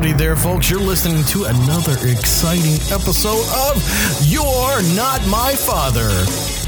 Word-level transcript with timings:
Howdy 0.00 0.12
there, 0.14 0.34
folks. 0.34 0.70
You're 0.70 0.80
listening 0.80 1.22
to 1.24 1.44
another 1.44 1.92
exciting 2.08 2.80
episode 2.90 3.44
of 3.68 3.76
You're 4.24 4.80
Not 4.96 5.20
My 5.26 5.52
Father. 5.52 6.08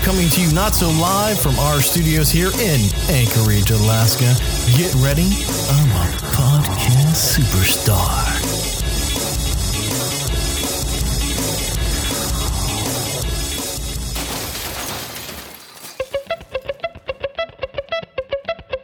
Coming 0.04 0.29
to 0.29 0.43
you 0.43 0.53
not 0.53 0.74
so 0.74 0.90
live 1.01 1.40
from 1.40 1.58
our 1.58 1.81
studios 1.81 2.31
here 2.31 2.51
in 2.60 2.92
Anchorage, 3.08 3.71
Alaska. 3.71 4.37
Get 4.76 4.95
ready, 4.97 5.33
I'm 5.72 5.88
a 5.97 6.13
podcast 6.37 7.40
superstar. 7.40 8.21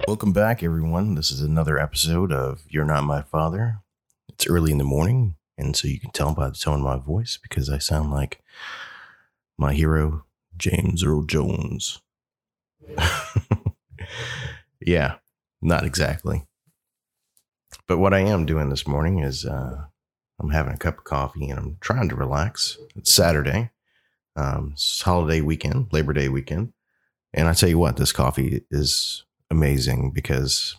Welcome 0.06 0.32
back, 0.32 0.62
everyone. 0.62 1.16
This 1.16 1.30
is 1.30 1.42
another 1.42 1.78
episode 1.78 2.32
of 2.32 2.62
You're 2.70 2.87
Not 2.87 3.05
My 3.05 3.20
Father. 3.20 3.83
It's 4.38 4.47
early 4.47 4.70
in 4.70 4.78
the 4.78 4.84
morning, 4.84 5.34
and 5.56 5.74
so 5.74 5.88
you 5.88 5.98
can 5.98 6.12
tell 6.12 6.33
by 6.33 6.48
the 6.48 6.55
tone 6.55 6.79
of 6.79 6.84
my 6.84 6.96
voice 6.96 7.41
because 7.42 7.69
I 7.69 7.79
sound 7.79 8.12
like 8.12 8.41
my 9.59 9.74
hero, 9.74 10.27
James 10.56 11.02
Earl 11.02 11.24
Jones. 11.24 12.01
yeah, 14.80 15.16
not 15.60 15.84
exactly. 15.84 16.46
But 17.88 17.98
what 17.98 18.15
I 18.15 18.20
am 18.20 18.46
doing 18.46 18.69
this 18.69 18.87
morning 18.87 19.19
is 19.19 19.45
uh, 19.45 19.87
I'm 20.38 20.51
having 20.51 20.73
a 20.73 20.79
cup 20.79 20.98
of 20.98 21.05
coffee 21.05 21.51
and 21.51 21.59
I'm 21.59 21.79
trying 21.80 22.09
to 22.09 22.15
relax. 22.15 22.79
It's 22.95 23.12
Saturday, 23.12 23.70
um, 24.37 24.70
it's 24.74 25.02
holiday 25.02 25.41
weekend, 25.41 25.88
Labor 25.91 26.12
Day 26.12 26.29
weekend. 26.29 26.74
And 27.34 27.48
I 27.48 27.55
tell 27.55 27.68
you 27.68 27.79
what, 27.80 27.96
this 27.96 28.12
coffee 28.12 28.65
is 28.70 29.24
amazing 29.51 30.12
because 30.12 30.77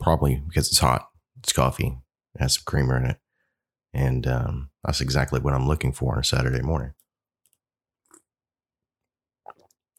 probably 0.00 0.36
because 0.48 0.68
it's 0.68 0.78
hot. 0.78 1.10
It's 1.40 1.52
coffee. 1.52 1.98
It 2.34 2.40
has 2.40 2.54
some 2.54 2.64
creamer 2.66 2.96
in 2.96 3.04
it. 3.04 3.18
And 3.92 4.26
um, 4.26 4.70
that's 4.84 5.00
exactly 5.00 5.40
what 5.40 5.54
I'm 5.54 5.66
looking 5.66 5.92
for 5.92 6.14
on 6.14 6.20
a 6.20 6.24
Saturday 6.24 6.62
morning. 6.62 6.92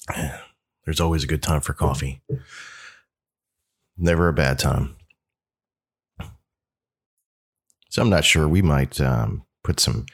There's 0.85 1.01
always 1.01 1.23
a 1.23 1.27
good 1.27 1.43
time 1.43 1.61
for 1.61 1.73
coffee. 1.73 2.21
Never 3.97 4.27
a 4.27 4.33
bad 4.33 4.59
time. 4.59 4.95
So 7.89 8.01
I'm 8.01 8.09
not 8.09 8.23
sure. 8.23 8.47
We 8.47 8.61
might 8.61 9.01
um, 9.01 9.43
put 9.63 9.79
some 9.79 10.05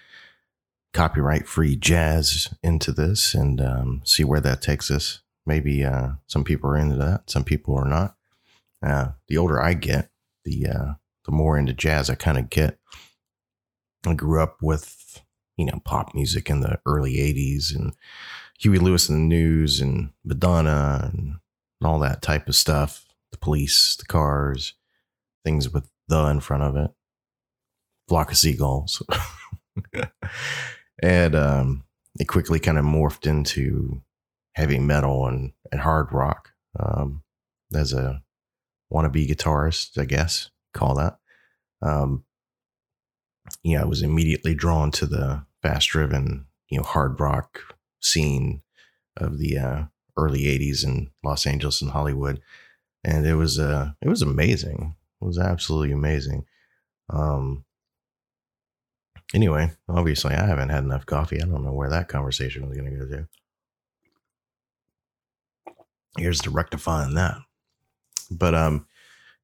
copyright 0.93 1.45
free 1.47 1.75
jazz 1.75 2.53
into 2.63 2.91
this 2.93 3.33
and 3.33 3.59
um, 3.59 4.02
see 4.05 4.23
where 4.23 4.39
that 4.39 4.61
takes 4.61 4.89
us. 4.89 5.21
Maybe 5.45 5.83
uh, 5.83 6.13
some 6.25 6.43
people 6.43 6.69
are 6.71 6.77
into 6.77 6.95
that, 6.95 7.30
some 7.30 7.43
people 7.43 7.75
are 7.75 7.88
not. 7.88 8.16
Uh, 8.81 9.09
the 9.27 9.38
older 9.38 9.61
I 9.61 9.73
get, 9.73 10.09
the 10.43 10.67
uh, 10.67 10.93
the 11.25 11.31
more 11.31 11.57
into 11.57 11.73
jazz 11.73 12.09
I 12.09 12.15
kind 12.15 12.37
of 12.37 12.49
get. 12.49 12.79
I 14.05 14.13
grew 14.13 14.41
up 14.41 14.57
with 14.61 15.23
you 15.57 15.65
know 15.65 15.81
pop 15.83 16.13
music 16.13 16.49
in 16.49 16.61
the 16.61 16.79
early 16.85 17.15
'80s 17.15 17.75
and 17.75 17.93
Huey 18.59 18.79
Lewis 18.79 19.09
and 19.09 19.17
the 19.17 19.35
News 19.35 19.81
and 19.81 20.11
Madonna 20.23 21.11
and 21.13 21.35
all 21.83 21.99
that 21.99 22.21
type 22.21 22.47
of 22.47 22.55
stuff. 22.55 23.05
The 23.31 23.37
Police, 23.37 23.95
the 23.97 24.05
Cars, 24.05 24.73
things 25.43 25.69
with 25.69 25.89
the 26.07 26.25
in 26.27 26.39
front 26.39 26.63
of 26.63 26.75
it. 26.75 26.91
Flock 28.07 28.31
of 28.31 28.37
seagulls. 28.37 29.01
and 31.03 31.35
um, 31.35 31.83
it 32.19 32.27
quickly 32.27 32.59
kind 32.59 32.77
of 32.77 32.85
morphed 32.85 33.27
into 33.27 34.01
heavy 34.53 34.79
metal 34.79 35.27
and, 35.27 35.51
and 35.71 35.81
hard 35.81 36.13
rock. 36.13 36.51
Um, 36.79 37.23
as 37.73 37.93
a 37.93 38.21
wannabe 38.91 39.27
guitarist, 39.27 39.99
I 39.99 40.05
guess, 40.05 40.49
call 40.75 40.95
that. 40.95 41.17
Um, 41.81 42.23
yeah, 43.63 43.81
I 43.81 43.85
was 43.85 44.01
immediately 44.01 44.53
drawn 44.53 44.91
to 44.91 45.05
the 45.05 45.45
fast 45.61 45.89
driven, 45.89 46.45
you 46.69 46.77
know, 46.77 46.83
hard 46.83 47.19
rock 47.19 47.59
scene 48.02 48.61
of 49.17 49.37
the 49.37 49.58
uh, 49.58 49.83
early 50.17 50.43
80s 50.43 50.83
in 50.83 51.11
Los 51.23 51.45
Angeles 51.45 51.81
and 51.81 51.91
Hollywood. 51.91 52.41
And 53.03 53.25
it 53.25 53.35
was, 53.35 53.59
uh, 53.59 53.91
it 54.02 54.09
was 54.09 54.21
amazing. 54.21 54.95
It 55.21 55.25
was 55.25 55.37
absolutely 55.37 55.91
amazing. 55.91 56.45
Um, 57.09 57.65
anyway, 59.33 59.71
obviously 59.87 60.33
I 60.33 60.45
haven't 60.45 60.69
had 60.69 60.83
enough 60.83 61.05
coffee. 61.05 61.41
I 61.41 61.45
don't 61.45 61.64
know 61.64 61.73
where 61.73 61.89
that 61.89 62.08
conversation 62.08 62.67
was 62.67 62.77
going 62.77 62.91
to 62.91 62.97
go 62.97 63.08
to 63.08 63.27
here's 66.17 66.41
to 66.41 66.49
rectifying 66.49 67.15
that. 67.15 67.37
But 68.31 68.55
um, 68.55 68.87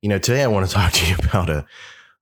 you 0.01 0.09
know, 0.09 0.17
today 0.17 0.43
I 0.43 0.47
want 0.47 0.67
to 0.67 0.73
talk 0.75 0.93
to 0.93 1.07
you 1.07 1.15
about 1.23 1.49
a 1.49 1.65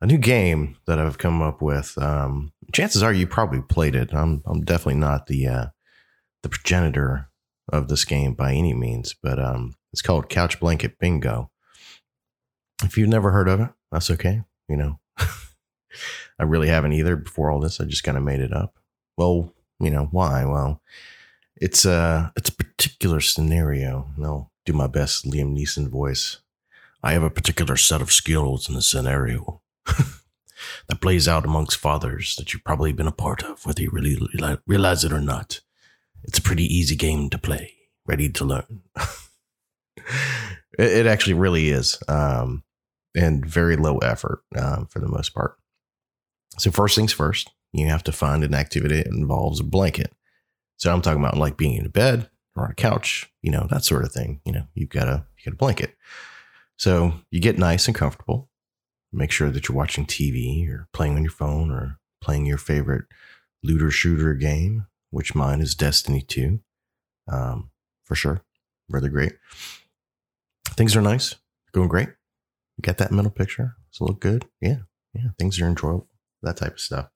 a 0.02 0.06
new 0.06 0.18
game 0.18 0.78
that 0.86 0.98
I've 0.98 1.18
come 1.18 1.42
up 1.42 1.62
with. 1.62 1.98
Um, 1.98 2.54
chances 2.72 3.04
are 3.04 3.12
you 3.12 3.28
probably 3.28 3.62
played 3.62 3.96
it. 3.96 4.14
I'm 4.14 4.44
I'm 4.46 4.62
definitely 4.62 5.00
not 5.00 5.28
the 5.28 5.48
uh, 5.48 5.66
the 6.44 6.50
progenitor 6.50 7.30
of 7.72 7.88
this 7.88 8.06
game 8.06 8.34
by 8.34 8.54
any 8.54 8.74
means, 8.74 9.14
but 9.22 9.40
um, 9.40 9.76
it's 9.92 10.02
called 10.02 10.30
Couch 10.30 10.60
Blanket 10.60 10.98
Bingo. 11.00 11.52
If 12.84 12.98
you've 12.98 13.10
never 13.10 13.32
heard 13.32 13.50
of 13.50 13.60
it, 13.60 13.70
that's 13.92 14.10
okay. 14.12 14.44
You 14.70 14.78
know, 14.78 15.00
I 15.18 16.44
really 16.44 16.70
haven't 16.70 16.94
either. 16.94 17.16
Before 17.16 17.52
all 17.52 17.60
this, 17.60 17.82
I 17.82 17.86
just 17.86 18.04
kind 18.04 18.18
of 18.18 18.24
made 18.24 18.40
it 18.40 18.54
up. 18.54 18.80
Well, 19.18 19.54
you 19.80 19.90
know 19.90 20.08
why? 20.12 20.46
Well, 20.46 20.82
it's 21.58 21.84
a 21.84 22.32
it's 22.38 22.50
a 22.50 22.56
particular 22.56 23.20
scenario. 23.20 24.10
And 24.16 24.26
I'll 24.26 24.52
do 24.66 24.72
my 24.72 24.88
best 24.88 25.26
Liam 25.26 25.58
Neeson 25.58 25.90
voice. 25.90 26.40
I 27.02 27.14
have 27.14 27.24
a 27.24 27.30
particular 27.30 27.78
set 27.78 28.02
of 28.02 28.12
skills 28.12 28.68
in 28.68 28.76
the 28.76 28.82
scenario 28.82 29.62
that 29.86 31.02
plays 31.02 31.28
out 31.28 31.46
amongst 31.46 31.78
fathers 31.78 32.36
that 32.36 32.54
you've 32.54 32.64
probably 32.64 32.92
been 32.92 33.08
a 33.08 33.12
part 33.12 33.44
of, 33.44 33.66
whether 33.66 33.82
you 33.82 33.90
really 33.92 34.18
realize 34.68 35.04
it 35.04 35.14
or 35.14 35.22
not. 35.22 35.62
It's 36.24 36.40
a 36.40 36.44
pretty 36.44 36.66
easy 36.66 36.96
game 36.96 37.30
to 37.30 37.38
play. 37.38 37.76
Ready 38.06 38.30
to 38.30 38.46
learn. 38.46 38.82
it, 39.98 40.08
it, 40.78 41.06
actually 41.06 41.36
really 41.36 41.70
is, 41.70 42.02
um, 42.08 42.64
and 43.16 43.46
very 43.46 43.76
low 43.76 44.00
effort 44.00 44.42
um, 44.58 44.88
for 44.88 45.00
the 45.00 45.08
most 45.08 45.34
part. 45.34 45.58
So 46.58 46.72
first 46.72 46.96
things 46.96 47.14
first, 47.14 47.52
you 47.72 47.88
have 47.88 48.04
to 48.06 48.12
find 48.12 48.44
an 48.44 48.56
activity 48.56 48.98
that 48.98 49.08
involves 49.08 49.60
a 49.60 49.64
blanket. 49.64 50.12
So 50.78 50.92
I'm 50.92 51.02
talking 51.02 51.22
about 51.22 51.38
like 51.38 51.56
being 51.56 51.76
in 51.76 51.86
a 51.86 51.90
bed 51.90 52.30
or 52.56 52.66
on 52.66 52.72
a 52.72 52.76
couch, 52.76 53.32
you 53.42 53.52
know, 53.52 53.68
that 53.70 53.84
sort 53.84 54.04
of 54.04 54.12
thing. 54.12 54.42
You 54.44 54.54
know, 54.54 54.64
you've 54.74 54.90
got 54.90 55.08
a 55.08 55.26
you 55.38 55.52
got 55.52 55.54
a 55.54 55.58
blanket. 55.58 55.96
So 56.80 57.14
you 57.30 57.42
get 57.42 57.60
nice 57.60 57.88
and 57.88 57.96
comfortable. 57.96 58.50
Make 59.12 59.32
sure 59.32 59.50
that 59.50 59.68
you're 59.68 59.76
watching 59.76 60.06
TV 60.06 60.68
or 60.70 60.88
playing 60.94 61.18
on 61.18 61.24
your 61.24 61.32
phone 61.32 61.72
or 61.72 62.00
playing 62.22 62.46
your 62.46 62.58
favorite 62.58 63.06
looter 63.62 63.92
shooter 63.92 64.34
game, 64.34 64.88
which 65.10 65.36
mine 65.36 65.60
is 65.60 65.76
Destiny 65.76 66.22
2. 66.22 66.62
Um, 67.28 67.72
for 68.06 68.16
sure. 68.16 68.44
Rather 68.90 69.10
great. 69.10 69.34
Things 70.70 70.96
are 70.96 71.02
nice, 71.02 71.36
going 71.74 71.90
great. 71.90 72.08
You 72.78 72.82
got 72.82 72.98
that 73.00 73.12
mental 73.12 73.32
picture? 73.32 73.76
Does 73.92 74.00
it 74.00 74.06
look 74.06 74.22
good? 74.22 74.46
Yeah. 74.62 74.78
Yeah. 75.14 75.30
Things 75.38 75.60
are 75.60 75.68
enjoyable. 75.68 76.08
That 76.44 76.58
type 76.58 76.74
of 76.74 76.80
stuff. 76.80 77.10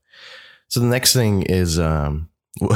So 0.68 0.81
the 0.81 0.88
next 0.88 1.13
thing 1.13 1.44
is 1.44 1.80
um 1.80 2.30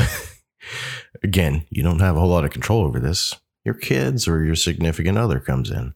Again, 1.24 1.66
you 1.70 1.84
don't 1.84 2.00
have 2.00 2.16
a 2.16 2.20
whole 2.20 2.30
lot 2.30 2.46
of 2.46 2.52
control 2.52 2.86
over 2.86 3.00
this. 3.00 3.36
Your 3.66 3.76
kids 3.76 4.26
or 4.28 4.46
your 4.46 4.56
significant 4.56 5.18
other 5.18 5.40
comes 5.40 5.70
in. 5.70 5.94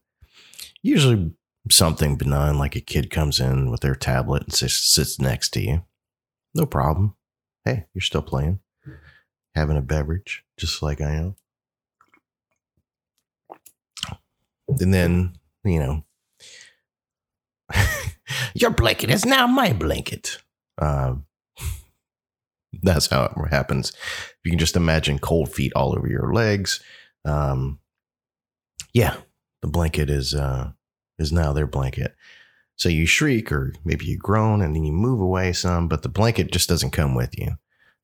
Usually 0.82 1.32
something 1.70 2.16
benign 2.16 2.58
like 2.58 2.74
a 2.74 2.80
kid 2.80 3.10
comes 3.10 3.38
in 3.38 3.70
with 3.70 3.80
their 3.80 3.94
tablet 3.94 4.42
and 4.42 4.52
sits, 4.52 5.20
next 5.20 5.50
to 5.50 5.60
you. 5.60 5.84
No 6.54 6.66
problem. 6.66 7.14
Hey, 7.64 7.86
you're 7.94 8.02
still 8.02 8.22
playing, 8.22 8.58
having 9.54 9.76
a 9.76 9.82
beverage, 9.82 10.44
just 10.58 10.82
like 10.82 11.00
I 11.00 11.12
am. 11.12 11.36
And 14.68 14.92
then, 14.92 15.36
you 15.64 15.78
know, 15.78 16.04
your 18.54 18.70
blanket 18.70 19.10
is 19.10 19.24
now 19.24 19.46
my 19.46 19.72
blanket. 19.72 20.38
Um, 20.78 21.26
that's 22.82 23.06
how 23.08 23.24
it 23.24 23.48
happens. 23.50 23.92
You 24.44 24.50
can 24.50 24.58
just 24.58 24.76
imagine 24.76 25.18
cold 25.18 25.52
feet 25.52 25.72
all 25.74 25.96
over 25.96 26.08
your 26.08 26.32
legs. 26.32 26.82
Um, 27.24 27.78
yeah, 28.92 29.16
the 29.62 29.68
blanket 29.68 30.10
is 30.10 30.34
uh, 30.34 30.72
is 31.18 31.32
now 31.32 31.52
their 31.52 31.66
blanket. 31.66 32.14
So 32.76 32.88
you 32.88 33.06
shriek, 33.06 33.52
or 33.52 33.74
maybe 33.84 34.06
you 34.06 34.18
groan, 34.18 34.60
and 34.60 34.74
then 34.74 34.84
you 34.84 34.92
move 34.92 35.20
away 35.20 35.52
some, 35.52 35.88
but 35.88 36.02
the 36.02 36.08
blanket 36.08 36.52
just 36.52 36.68
doesn't 36.68 36.90
come 36.90 37.14
with 37.14 37.38
you. 37.38 37.52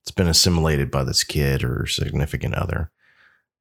It's 0.02 0.10
been 0.10 0.28
assimilated 0.28 0.90
by 0.90 1.04
this 1.04 1.24
kid 1.24 1.64
or 1.64 1.86
significant 1.86 2.54
other, 2.54 2.90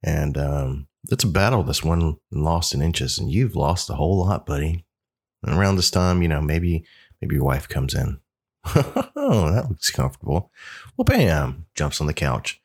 and 0.04 0.38
um, 0.38 0.88
it's 1.10 1.24
a 1.24 1.28
battle. 1.28 1.64
This 1.64 1.84
one 1.84 2.18
lost 2.32 2.74
in 2.74 2.82
inches, 2.82 3.18
and 3.18 3.32
you've 3.32 3.56
lost 3.56 3.90
a 3.90 3.96
whole 3.96 4.20
lot, 4.20 4.46
buddy. 4.46 4.86
And 5.44 5.58
around 5.58 5.76
this 5.76 5.92
time, 5.92 6.22
you 6.22 6.28
know, 6.28 6.42
maybe 6.42 6.86
maybe 7.22 7.36
your 7.36 7.46
wife 7.46 7.68
comes 7.68 7.94
in 7.94 8.20
oh, 8.76 9.52
that 9.52 9.70
looks 9.70 9.90
comfortable. 9.90 10.52
Well, 10.96 11.06
bam, 11.06 11.66
jumps 11.76 12.02
on 12.02 12.08
the 12.08 12.14
couch, 12.14 12.62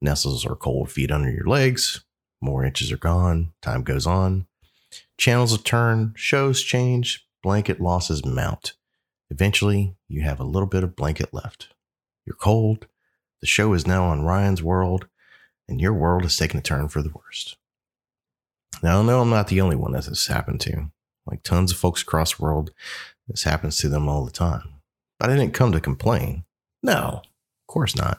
nestles 0.00 0.44
her 0.44 0.56
cold 0.56 0.90
feet 0.90 1.10
under 1.10 1.30
your 1.30 1.46
legs. 1.46 2.04
More 2.40 2.64
inches 2.64 2.92
are 2.92 2.98
gone. 2.98 3.52
Time 3.62 3.82
goes 3.82 4.06
on. 4.06 4.46
Channels 5.16 5.60
turn, 5.62 6.12
shows 6.16 6.62
change, 6.62 7.26
blanket 7.42 7.80
losses 7.80 8.24
mount. 8.24 8.74
Eventually, 9.30 9.96
you 10.08 10.22
have 10.22 10.40
a 10.40 10.44
little 10.44 10.66
bit 10.66 10.84
of 10.84 10.96
blanket 10.96 11.32
left. 11.32 11.68
You're 12.26 12.36
cold. 12.36 12.86
The 13.40 13.46
show 13.46 13.72
is 13.72 13.86
now 13.86 14.04
on 14.04 14.24
Ryan's 14.24 14.62
world, 14.62 15.06
and 15.68 15.80
your 15.80 15.92
world 15.92 16.22
has 16.22 16.36
taken 16.36 16.58
a 16.58 16.62
turn 16.62 16.88
for 16.88 17.02
the 17.02 17.12
worst. 17.14 17.56
Now, 18.82 19.00
I 19.00 19.02
know 19.02 19.20
I'm 19.20 19.30
not 19.30 19.48
the 19.48 19.60
only 19.60 19.76
one 19.76 19.92
that 19.92 20.04
this 20.04 20.26
has 20.26 20.34
happened 20.34 20.60
to. 20.62 20.90
Like 21.26 21.42
tons 21.42 21.72
of 21.72 21.78
folks 21.78 22.02
across 22.02 22.36
the 22.36 22.42
world, 22.42 22.70
this 23.28 23.44
happens 23.44 23.78
to 23.78 23.88
them 23.88 24.08
all 24.08 24.24
the 24.24 24.30
time. 24.30 24.80
But 25.18 25.30
I 25.30 25.36
didn't 25.36 25.54
come 25.54 25.72
to 25.72 25.80
complain. 25.80 26.44
No, 26.82 27.22
of 27.22 27.66
course 27.66 27.96
not. 27.96 28.18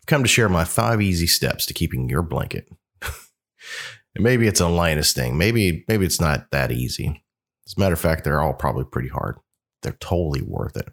I've 0.00 0.06
come 0.06 0.22
to 0.22 0.28
share 0.28 0.48
my 0.48 0.64
five 0.64 1.00
easy 1.00 1.26
steps 1.26 1.66
to 1.66 1.74
keeping 1.74 2.08
your 2.08 2.22
blanket. 2.22 2.68
and 4.14 4.24
maybe 4.24 4.46
it's 4.46 4.60
a 4.60 4.68
Linus 4.68 5.12
thing. 5.12 5.38
Maybe 5.38 5.84
maybe 5.88 6.06
it's 6.06 6.20
not 6.20 6.50
that 6.50 6.72
easy. 6.72 7.22
As 7.66 7.74
a 7.76 7.80
matter 7.80 7.94
of 7.94 8.00
fact, 8.00 8.24
they're 8.24 8.40
all 8.40 8.54
probably 8.54 8.84
pretty 8.84 9.08
hard. 9.08 9.36
They're 9.82 9.92
totally 10.00 10.42
worth 10.42 10.76
it. 10.76 10.88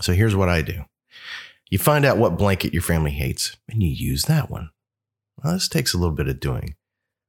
So 0.00 0.12
here's 0.12 0.36
what 0.36 0.48
I 0.48 0.62
do. 0.62 0.84
You 1.70 1.78
find 1.78 2.04
out 2.04 2.18
what 2.18 2.38
blanket 2.38 2.72
your 2.72 2.82
family 2.82 3.12
hates 3.12 3.56
and 3.68 3.82
you 3.82 3.88
use 3.88 4.24
that 4.24 4.50
one. 4.50 4.70
Well, 5.42 5.54
this 5.54 5.68
takes 5.68 5.94
a 5.94 5.98
little 5.98 6.14
bit 6.14 6.28
of 6.28 6.40
doing. 6.40 6.74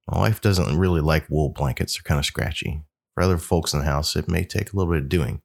My 0.09 0.19
wife 0.19 0.41
doesn't 0.41 0.77
really 0.77 1.01
like 1.01 1.29
wool 1.29 1.49
blankets, 1.49 1.95
they're 1.95 2.03
kind 2.03 2.19
of 2.19 2.25
scratchy. 2.25 2.81
For 3.13 3.23
other 3.23 3.37
folks 3.37 3.73
in 3.73 3.79
the 3.79 3.85
house, 3.85 4.15
it 4.15 4.29
may 4.29 4.43
take 4.43 4.71
a 4.71 4.75
little 4.75 4.93
bit 4.93 5.03
of 5.03 5.09
doing. 5.09 5.41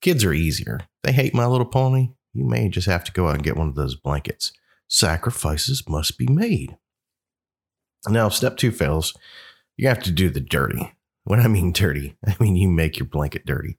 Kids 0.00 0.24
are 0.24 0.32
easier. 0.32 0.80
They 1.02 1.12
hate 1.12 1.34
My 1.34 1.44
Little 1.44 1.66
Pony. 1.66 2.10
You 2.32 2.44
may 2.44 2.68
just 2.68 2.86
have 2.86 3.04
to 3.04 3.12
go 3.12 3.28
out 3.28 3.34
and 3.34 3.42
get 3.42 3.56
one 3.56 3.68
of 3.68 3.74
those 3.74 3.96
blankets. 3.96 4.52
Sacrifices 4.88 5.88
must 5.88 6.16
be 6.16 6.26
made. 6.26 6.78
Now, 8.08 8.28
if 8.28 8.34
step 8.34 8.56
two 8.56 8.70
fails, 8.70 9.14
you 9.76 9.88
have 9.88 10.02
to 10.04 10.10
do 10.10 10.30
the 10.30 10.40
dirty. 10.40 10.92
When 11.24 11.40
I 11.40 11.48
mean 11.48 11.72
dirty, 11.72 12.16
I 12.26 12.36
mean 12.40 12.56
you 12.56 12.68
make 12.68 12.98
your 12.98 13.06
blanket 13.06 13.46
dirty, 13.46 13.78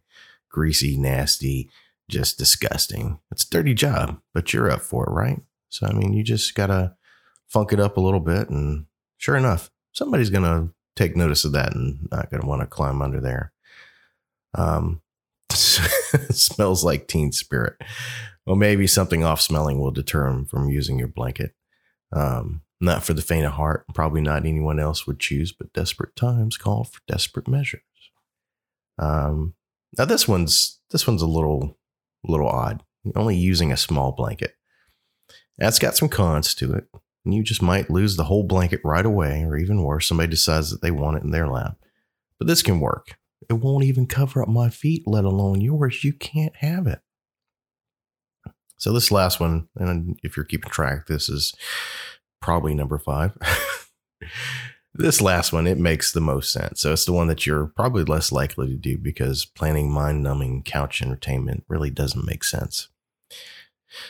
greasy, 0.49 0.97
nasty, 0.97 1.69
just 2.09 2.37
disgusting. 2.37 3.19
It's 3.31 3.45
a 3.45 3.49
dirty 3.49 3.73
job, 3.73 4.19
but 4.33 4.53
you're 4.53 4.69
up 4.69 4.81
for 4.81 5.05
it, 5.07 5.11
right? 5.11 5.41
So, 5.69 5.87
I 5.87 5.93
mean, 5.93 6.13
you 6.13 6.23
just 6.23 6.53
got 6.53 6.67
to 6.67 6.95
funk 7.47 7.73
it 7.73 7.79
up 7.79 7.97
a 7.97 8.01
little 8.01 8.19
bit. 8.19 8.49
And 8.49 8.85
sure 9.17 9.37
enough, 9.37 9.71
somebody's 9.93 10.29
going 10.29 10.43
to 10.43 10.73
take 10.95 11.15
notice 11.15 11.45
of 11.45 11.53
that 11.53 11.73
and 11.73 12.07
not 12.11 12.29
going 12.29 12.41
to 12.41 12.47
want 12.47 12.61
to 12.61 12.67
climb 12.67 13.01
under 13.01 13.21
there. 13.21 13.53
Um, 14.53 15.01
smells 15.49 16.83
like 16.83 17.07
teen 17.07 17.31
spirit. 17.31 17.75
Well, 18.45 18.55
maybe 18.55 18.87
something 18.87 19.23
off 19.23 19.41
smelling 19.41 19.79
will 19.79 19.91
deter 19.91 20.27
him 20.27 20.45
from 20.45 20.69
using 20.69 20.99
your 20.99 21.07
blanket. 21.07 21.53
Um, 22.11 22.61
not 22.81 23.03
for 23.03 23.13
the 23.13 23.21
faint 23.21 23.45
of 23.45 23.53
heart, 23.53 23.85
probably 23.93 24.21
not 24.21 24.45
anyone 24.45 24.79
else 24.79 25.05
would 25.05 25.19
choose, 25.19 25.51
but 25.51 25.71
desperate 25.73 26.15
times 26.15 26.57
call 26.57 26.83
for 26.83 26.99
desperate 27.07 27.47
measures. 27.47 27.81
Um, 28.97 29.53
now 29.97 30.05
this 30.05 30.27
one's 30.27 30.79
this 30.91 31.07
one's 31.07 31.21
a 31.21 31.27
little 31.27 31.77
little 32.23 32.49
odd. 32.49 32.83
You're 33.03 33.17
only 33.17 33.35
using 33.35 33.71
a 33.71 33.77
small 33.77 34.11
blanket. 34.11 34.55
That's 35.57 35.79
got 35.79 35.95
some 35.95 36.09
cons 36.09 36.53
to 36.55 36.73
it. 36.73 36.85
And 37.25 37.33
You 37.33 37.43
just 37.43 37.61
might 37.61 37.89
lose 37.89 38.15
the 38.15 38.23
whole 38.25 38.43
blanket 38.43 38.81
right 38.83 39.05
away, 39.05 39.43
or 39.43 39.57
even 39.57 39.83
worse, 39.83 40.07
somebody 40.07 40.29
decides 40.29 40.71
that 40.71 40.81
they 40.81 40.91
want 40.91 41.17
it 41.17 41.23
in 41.23 41.31
their 41.31 41.47
lap. 41.47 41.77
But 42.39 42.47
this 42.47 42.63
can 42.63 42.79
work. 42.79 43.17
It 43.49 43.53
won't 43.53 43.83
even 43.83 44.07
cover 44.07 44.41
up 44.41 44.49
my 44.49 44.69
feet, 44.69 45.03
let 45.05 45.23
alone 45.23 45.61
yours. 45.61 46.03
You 46.03 46.13
can't 46.13 46.55
have 46.57 46.87
it. 46.87 47.01
So 48.77 48.91
this 48.91 49.11
last 49.11 49.39
one, 49.39 49.67
and 49.75 50.17
if 50.23 50.35
you're 50.35 50.45
keeping 50.45 50.71
track, 50.71 51.05
this 51.05 51.29
is 51.29 51.53
probably 52.41 52.73
number 52.73 52.97
five. 52.97 53.37
this 54.93 55.21
last 55.21 55.53
one, 55.53 55.67
it 55.67 55.77
makes 55.77 56.11
the 56.11 56.21
most 56.21 56.51
sense. 56.51 56.81
So 56.81 56.91
it's 56.91 57.05
the 57.05 57.13
one 57.13 57.27
that 57.27 57.45
you're 57.45 57.67
probably 57.67 58.03
less 58.03 58.31
likely 58.31 58.67
to 58.67 58.75
do 58.75 58.97
because 58.97 59.45
planning 59.45 59.91
mind 59.91 60.23
numbing 60.23 60.63
couch 60.63 61.01
entertainment 61.01 61.63
really 61.67 61.89
doesn't 61.89 62.25
make 62.25 62.43
sense. 62.43 62.89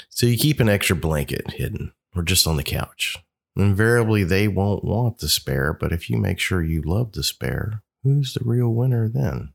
So 0.10 0.26
you 0.26 0.38
keep 0.38 0.60
an 0.60 0.70
extra 0.70 0.96
blanket 0.96 1.52
hidden 1.52 1.94
or 2.16 2.24
just 2.24 2.48
on 2.48 2.58
the 2.58 2.64
couch. 2.64 3.18
Invariably, 3.56 4.24
they 4.24 4.48
won't 4.48 4.84
want 4.84 5.18
the 5.18 5.28
spare, 5.28 5.74
but 5.74 5.92
if 5.92 6.10
you 6.10 6.18
make 6.18 6.40
sure 6.40 6.64
you 6.64 6.82
love 6.82 7.12
the 7.12 7.24
spare, 7.24 7.84
who's 8.04 8.34
the 8.34 8.42
real 8.44 8.70
winner 8.70 9.10
then? 9.10 9.54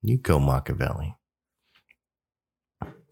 You 0.00 0.18
go 0.18 0.38
Machiavelli. 0.38 1.16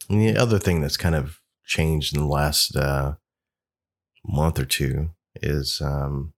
And 0.09 0.21
the 0.21 0.37
other 0.37 0.59
thing 0.59 0.81
that's 0.81 0.97
kind 0.97 1.15
of 1.15 1.41
changed 1.65 2.17
in 2.17 2.23
the 2.23 2.29
last 2.29 2.77
uh, 2.77 3.15
month 4.27 4.59
or 4.59 4.65
two 4.65 5.11
is, 5.37 5.81
um, 5.81 6.33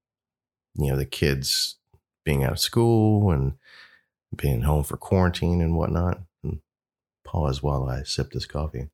you 0.75 0.91
know, 0.91 0.97
the 0.97 1.07
kids 1.07 1.77
being 2.25 2.45
out 2.45 2.53
of 2.53 2.59
school 2.59 3.31
and 3.31 3.55
being 4.35 4.63
home 4.63 4.85
for 4.85 4.97
quarantine 4.97 5.61
and 5.61 5.77
whatnot. 5.77 6.21
And 6.43 6.61
pause 7.25 7.63
while 7.63 7.85
I 7.85 8.03
sip 8.03 8.31
this 8.33 8.47
coffee. 8.47 8.89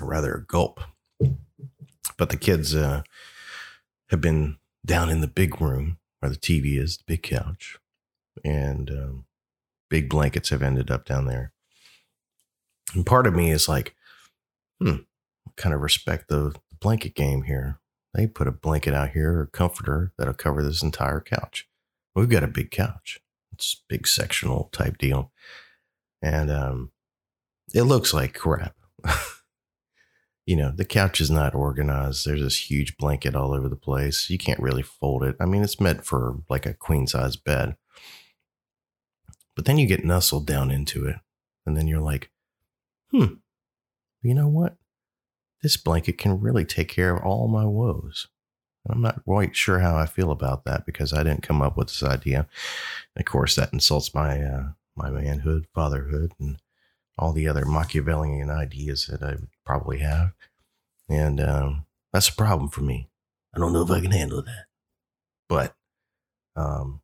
Rather, 0.00 0.34
a 0.34 0.44
gulp. 0.44 0.80
But 2.18 2.30
the 2.30 2.36
kids 2.36 2.74
uh, 2.74 3.02
have 4.10 4.20
been 4.20 4.58
down 4.84 5.10
in 5.10 5.20
the 5.20 5.26
big 5.26 5.60
room 5.60 5.98
where 6.20 6.30
the 6.30 6.36
TV 6.36 6.78
is, 6.78 6.98
the 6.98 7.04
big 7.06 7.22
couch, 7.22 7.78
and 8.44 8.90
um, 8.90 9.24
big 9.88 10.08
blankets 10.08 10.50
have 10.50 10.62
ended 10.62 10.90
up 10.90 11.04
down 11.04 11.26
there. 11.26 11.52
And 12.94 13.04
part 13.04 13.26
of 13.26 13.34
me 13.34 13.50
is 13.50 13.68
like, 13.68 13.94
hmm, 14.80 14.96
kind 15.56 15.74
of 15.74 15.80
respect 15.80 16.28
the 16.28 16.54
blanket 16.80 17.14
game 17.14 17.42
here. 17.42 17.80
They 18.14 18.26
put 18.26 18.48
a 18.48 18.52
blanket 18.52 18.94
out 18.94 19.10
here, 19.10 19.42
a 19.42 19.46
comforter 19.46 20.12
that'll 20.16 20.34
cover 20.34 20.62
this 20.62 20.82
entire 20.82 21.20
couch. 21.20 21.68
We've 22.14 22.28
got 22.28 22.44
a 22.44 22.48
big 22.48 22.70
couch. 22.70 23.20
It's 23.52 23.82
big 23.88 24.06
sectional 24.06 24.70
type 24.72 24.96
deal. 24.98 25.32
And 26.22 26.50
um, 26.50 26.92
it 27.74 27.82
looks 27.82 28.14
like 28.14 28.34
crap. 28.34 28.74
you 30.46 30.56
know, 30.56 30.72
the 30.74 30.84
couch 30.84 31.20
is 31.20 31.30
not 31.30 31.54
organized. 31.54 32.26
There's 32.26 32.40
this 32.40 32.70
huge 32.70 32.96
blanket 32.96 33.34
all 33.34 33.52
over 33.52 33.68
the 33.68 33.76
place. 33.76 34.30
You 34.30 34.38
can't 34.38 34.60
really 34.60 34.82
fold 34.82 35.22
it. 35.22 35.36
I 35.40 35.44
mean, 35.44 35.62
it's 35.62 35.80
meant 35.80 36.06
for 36.06 36.38
like 36.48 36.64
a 36.64 36.74
queen 36.74 37.06
size 37.06 37.36
bed. 37.36 37.76
But 39.54 39.64
then 39.64 39.78
you 39.78 39.86
get 39.86 40.04
nestled 40.04 40.46
down 40.46 40.70
into 40.70 41.06
it. 41.06 41.16
And 41.66 41.76
then 41.76 41.88
you're 41.88 42.00
like, 42.00 42.30
hmm, 43.10 43.34
you 44.26 44.34
know 44.34 44.48
what? 44.48 44.76
This 45.62 45.76
blanket 45.76 46.18
can 46.18 46.40
really 46.40 46.64
take 46.64 46.88
care 46.88 47.16
of 47.16 47.24
all 47.24 47.48
my 47.48 47.64
woes. 47.64 48.28
I'm 48.88 49.02
not 49.02 49.24
quite 49.24 49.56
sure 49.56 49.80
how 49.80 49.96
I 49.96 50.06
feel 50.06 50.30
about 50.30 50.64
that 50.64 50.86
because 50.86 51.12
I 51.12 51.22
didn't 51.22 51.42
come 51.42 51.60
up 51.60 51.76
with 51.76 51.88
this 51.88 52.02
idea. 52.02 52.46
of 53.16 53.24
course, 53.24 53.56
that 53.56 53.72
insults 53.72 54.14
my 54.14 54.40
uh, 54.42 54.68
my 54.94 55.10
manhood, 55.10 55.66
fatherhood, 55.74 56.32
and 56.38 56.58
all 57.18 57.32
the 57.32 57.48
other 57.48 57.64
Machiavellian 57.64 58.50
ideas 58.50 59.06
that 59.06 59.22
I 59.22 59.32
would 59.32 59.48
probably 59.64 59.98
have. 59.98 60.32
And 61.08 61.40
um, 61.40 61.86
that's 62.12 62.28
a 62.28 62.34
problem 62.34 62.68
for 62.68 62.82
me. 62.82 63.08
I 63.54 63.58
don't 63.58 63.72
know 63.72 63.82
if 63.82 63.90
I 63.90 64.00
can 64.00 64.12
handle 64.12 64.42
that. 64.42 64.66
But 65.48 65.74
um, 66.54 67.00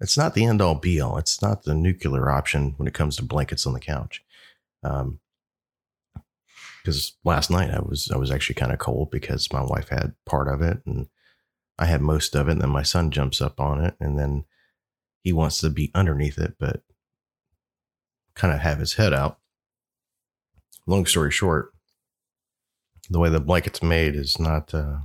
it's 0.00 0.16
not 0.16 0.34
the 0.34 0.44
end 0.44 0.60
all 0.60 0.74
be 0.74 1.00
all. 1.00 1.18
It's 1.18 1.40
not 1.40 1.64
the 1.64 1.74
nuclear 1.74 2.30
option 2.30 2.74
when 2.76 2.86
it 2.86 2.94
comes 2.94 3.16
to 3.16 3.24
blankets 3.24 3.66
on 3.66 3.72
the 3.72 3.80
couch. 3.80 4.22
Um, 4.82 5.20
because 6.86 7.16
last 7.24 7.50
night 7.50 7.72
I 7.72 7.80
was 7.80 8.08
I 8.14 8.16
was 8.16 8.30
actually 8.30 8.54
kind 8.54 8.72
of 8.72 8.78
cold 8.78 9.10
because 9.10 9.52
my 9.52 9.62
wife 9.62 9.88
had 9.88 10.14
part 10.24 10.46
of 10.46 10.62
it 10.62 10.78
and 10.86 11.08
I 11.78 11.86
had 11.86 12.00
most 12.00 12.36
of 12.36 12.48
it, 12.48 12.52
and 12.52 12.60
then 12.60 12.70
my 12.70 12.84
son 12.84 13.10
jumps 13.10 13.42
up 13.42 13.60
on 13.60 13.84
it, 13.84 13.96
and 14.00 14.18
then 14.18 14.44
he 15.22 15.32
wants 15.32 15.60
to 15.60 15.68
be 15.68 15.90
underneath 15.94 16.38
it, 16.38 16.54
but 16.58 16.82
kind 18.34 18.54
of 18.54 18.60
have 18.60 18.78
his 18.78 18.94
head 18.94 19.12
out. 19.12 19.38
Long 20.86 21.04
story 21.04 21.30
short, 21.30 21.72
the 23.10 23.18
way 23.18 23.28
the 23.28 23.40
blanket's 23.40 23.82
made 23.82 24.14
is 24.14 24.38
not 24.38 24.72
uh, 24.72 25.00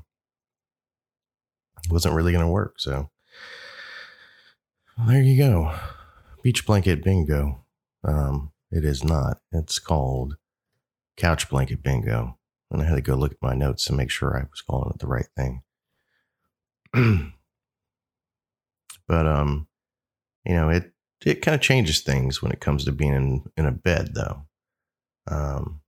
wasn't 1.89 2.15
really 2.15 2.31
going 2.31 2.45
to 2.45 2.51
work. 2.51 2.75
So 2.77 3.09
there 5.07 5.21
you 5.21 5.37
go, 5.37 5.75
beach 6.43 6.65
blanket 6.65 7.03
bingo. 7.03 7.65
Um, 8.03 8.53
it 8.71 8.85
is 8.85 9.03
not. 9.03 9.39
It's 9.51 9.79
called 9.79 10.37
couch 11.17 11.49
blanket 11.49 11.83
bingo. 11.83 12.37
And 12.69 12.81
I 12.81 12.85
had 12.85 12.95
to 12.95 13.01
go 13.01 13.15
look 13.15 13.33
at 13.33 13.41
my 13.41 13.53
notes 13.53 13.85
to 13.85 13.93
make 13.93 14.09
sure 14.09 14.35
I 14.35 14.47
was 14.49 14.61
calling 14.61 14.91
it 14.93 14.99
the 14.99 15.07
right 15.07 15.27
thing. 15.35 15.63
but 19.07 19.25
um, 19.25 19.67
you 20.45 20.53
know, 20.53 20.69
it 20.69 20.93
it 21.25 21.41
kind 21.41 21.55
of 21.55 21.61
changes 21.61 22.01
things 22.01 22.41
when 22.41 22.51
it 22.51 22.59
comes 22.59 22.85
to 22.85 22.91
being 22.91 23.13
in, 23.13 23.43
in 23.57 23.65
a 23.65 23.71
bed, 23.71 24.15
though. 24.15 24.45
Um, 25.27 25.81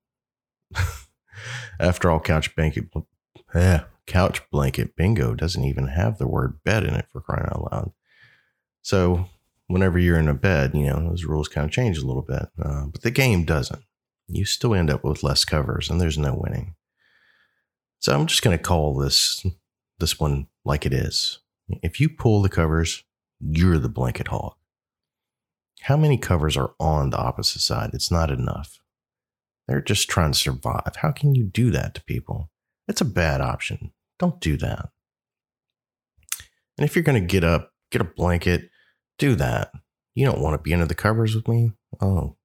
after 1.79 2.09
all, 2.09 2.19
couch 2.19 2.55
blanket, 2.55 2.85
eh, 3.55 3.79
couch 4.05 4.41
blanket 4.51 4.95
bingo 4.95 5.33
doesn't 5.33 5.63
even 5.63 5.87
have 5.87 6.17
the 6.17 6.27
word 6.27 6.63
bed 6.63 6.83
in 6.83 6.93
it 6.93 7.07
for 7.11 7.21
crying 7.21 7.47
out 7.47 7.71
loud. 7.71 7.91
So 8.81 9.27
whenever 9.67 9.97
you're 9.97 10.19
in 10.19 10.27
a 10.27 10.33
bed, 10.33 10.75
you 10.75 10.85
know 10.85 11.09
those 11.09 11.23
rules 11.25 11.47
kind 11.47 11.65
of 11.65 11.71
change 11.71 11.97
a 11.97 12.05
little 12.05 12.21
bit, 12.21 12.47
uh, 12.61 12.85
but 12.87 13.01
the 13.01 13.11
game 13.11 13.43
doesn't. 13.43 13.83
You 14.35 14.45
still 14.45 14.73
end 14.73 14.89
up 14.89 15.03
with 15.03 15.23
less 15.23 15.45
covers, 15.45 15.89
and 15.89 16.01
there's 16.01 16.17
no 16.17 16.33
winning. 16.33 16.75
So 17.99 18.13
I'm 18.13 18.25
just 18.25 18.41
going 18.41 18.57
to 18.57 18.63
call 18.63 18.95
this 18.95 19.45
this 19.99 20.19
one 20.19 20.47
like 20.65 20.85
it 20.85 20.93
is. 20.93 21.39
If 21.81 21.99
you 21.99 22.09
pull 22.09 22.41
the 22.41 22.49
covers, 22.49 23.03
you're 23.39 23.79
the 23.79 23.89
blanket 23.89 24.27
hog. 24.27 24.55
How 25.81 25.97
many 25.97 26.17
covers 26.17 26.57
are 26.57 26.73
on 26.79 27.09
the 27.09 27.17
opposite 27.17 27.61
side? 27.61 27.91
It's 27.93 28.11
not 28.11 28.31
enough. 28.31 28.79
They're 29.67 29.81
just 29.81 30.09
trying 30.09 30.31
to 30.31 30.37
survive. 30.37 30.93
How 30.97 31.11
can 31.11 31.35
you 31.35 31.43
do 31.43 31.71
that 31.71 31.93
to 31.95 32.03
people? 32.03 32.49
It's 32.87 33.01
a 33.01 33.05
bad 33.05 33.39
option. 33.41 33.93
Don't 34.19 34.39
do 34.41 34.57
that. 34.57 34.89
And 36.77 36.85
if 36.85 36.95
you're 36.95 37.03
going 37.03 37.21
to 37.21 37.27
get 37.27 37.43
up, 37.43 37.71
get 37.91 38.01
a 38.01 38.05
blanket, 38.05 38.69
do 39.17 39.35
that. 39.35 39.71
You 40.15 40.25
don't 40.25 40.41
want 40.41 40.53
to 40.55 40.61
be 40.61 40.73
under 40.73 40.85
the 40.85 40.95
covers 40.95 41.35
with 41.35 41.47
me. 41.47 41.71
Oh, 42.01 42.35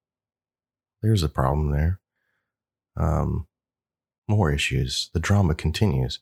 there's 1.01 1.23
a 1.23 1.29
problem 1.29 1.71
there. 1.71 1.99
Um, 2.97 3.47
more 4.27 4.51
issues. 4.51 5.09
The 5.13 5.19
drama 5.19 5.55
continues. 5.55 6.19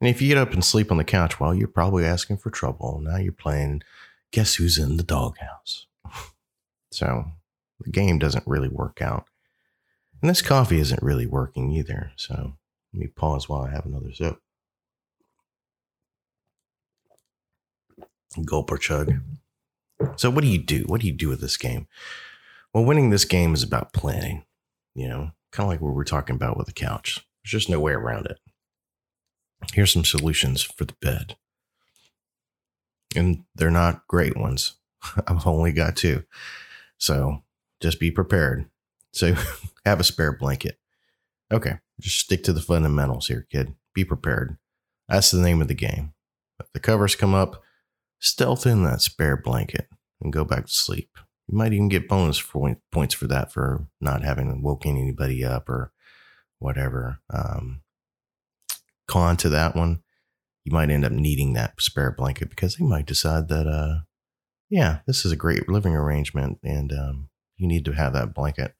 And 0.00 0.08
if 0.08 0.20
you 0.20 0.28
get 0.28 0.38
up 0.38 0.52
and 0.52 0.64
sleep 0.64 0.90
on 0.90 0.98
the 0.98 1.04
couch, 1.04 1.40
well, 1.40 1.54
you're 1.54 1.68
probably 1.68 2.04
asking 2.04 2.36
for 2.38 2.50
trouble. 2.50 3.00
Now 3.02 3.16
you're 3.16 3.32
playing 3.32 3.82
Guess 4.30 4.56
Who's 4.56 4.78
in 4.78 4.96
the 4.96 5.02
Doghouse. 5.02 5.86
so 6.90 7.24
the 7.80 7.90
game 7.90 8.18
doesn't 8.18 8.46
really 8.46 8.68
work 8.68 9.00
out. 9.00 9.26
And 10.20 10.30
this 10.30 10.42
coffee 10.42 10.80
isn't 10.80 11.02
really 11.02 11.26
working 11.26 11.70
either. 11.72 12.12
So 12.16 12.56
let 12.92 13.00
me 13.00 13.06
pause 13.06 13.48
while 13.48 13.62
I 13.62 13.70
have 13.70 13.86
another 13.86 14.12
sip. 14.12 14.36
Gulp 18.44 18.70
or 18.70 18.78
chug. 18.78 19.14
So 20.16 20.30
what 20.30 20.42
do 20.42 20.48
you 20.48 20.58
do? 20.58 20.84
What 20.86 21.00
do 21.00 21.06
you 21.06 21.12
do 21.12 21.28
with 21.28 21.40
this 21.40 21.56
game? 21.56 21.86
Well, 22.76 22.84
winning 22.84 23.08
this 23.08 23.24
game 23.24 23.54
is 23.54 23.62
about 23.62 23.94
planning, 23.94 24.44
you 24.94 25.08
know, 25.08 25.30
kind 25.50 25.66
of 25.66 25.68
like 25.68 25.80
what 25.80 25.94
we're 25.94 26.04
talking 26.04 26.36
about 26.36 26.58
with 26.58 26.66
the 26.66 26.74
couch. 26.74 27.26
There's 27.42 27.52
just 27.52 27.70
no 27.70 27.80
way 27.80 27.92
around 27.92 28.26
it. 28.26 28.38
Here's 29.72 29.90
some 29.90 30.04
solutions 30.04 30.60
for 30.60 30.84
the 30.84 30.94
bed. 31.00 31.36
And 33.16 33.44
they're 33.54 33.70
not 33.70 34.06
great 34.08 34.36
ones. 34.36 34.74
I've 35.26 35.46
only 35.46 35.72
got 35.72 35.96
two. 35.96 36.24
So 36.98 37.44
just 37.80 37.98
be 37.98 38.10
prepared. 38.10 38.68
So 39.10 39.36
have 39.86 40.00
a 40.00 40.04
spare 40.04 40.32
blanket. 40.32 40.78
Okay, 41.50 41.78
just 41.98 42.18
stick 42.18 42.44
to 42.44 42.52
the 42.52 42.60
fundamentals 42.60 43.28
here, 43.28 43.46
kid. 43.50 43.74
Be 43.94 44.04
prepared. 44.04 44.58
That's 45.08 45.30
the 45.30 45.40
name 45.40 45.62
of 45.62 45.68
the 45.68 45.74
game. 45.74 46.12
If 46.60 46.70
the 46.74 46.80
covers 46.80 47.16
come 47.16 47.32
up, 47.32 47.62
stealth 48.20 48.66
in 48.66 48.84
that 48.84 49.00
spare 49.00 49.38
blanket 49.38 49.88
and 50.20 50.30
go 50.30 50.44
back 50.44 50.66
to 50.66 50.72
sleep. 50.74 51.16
You 51.48 51.56
might 51.56 51.72
even 51.72 51.88
get 51.88 52.08
bonus 52.08 52.38
for 52.38 52.76
points 52.90 53.14
for 53.14 53.26
that 53.28 53.52
for 53.52 53.86
not 54.00 54.22
having 54.22 54.62
woken 54.62 54.96
anybody 54.96 55.44
up 55.44 55.68
or 55.68 55.92
whatever. 56.58 57.20
Um, 57.30 57.82
con 59.06 59.36
to 59.38 59.48
that 59.50 59.76
one, 59.76 60.02
you 60.64 60.72
might 60.72 60.90
end 60.90 61.04
up 61.04 61.12
needing 61.12 61.52
that 61.52 61.80
spare 61.80 62.10
blanket 62.10 62.50
because 62.50 62.76
they 62.76 62.84
might 62.84 63.06
decide 63.06 63.48
that, 63.48 63.68
uh, 63.68 64.00
yeah, 64.68 64.98
this 65.06 65.24
is 65.24 65.30
a 65.30 65.36
great 65.36 65.68
living 65.68 65.94
arrangement 65.94 66.58
and 66.64 66.92
um, 66.92 67.28
you 67.56 67.68
need 67.68 67.84
to 67.84 67.92
have 67.92 68.12
that 68.14 68.34
blanket. 68.34 68.74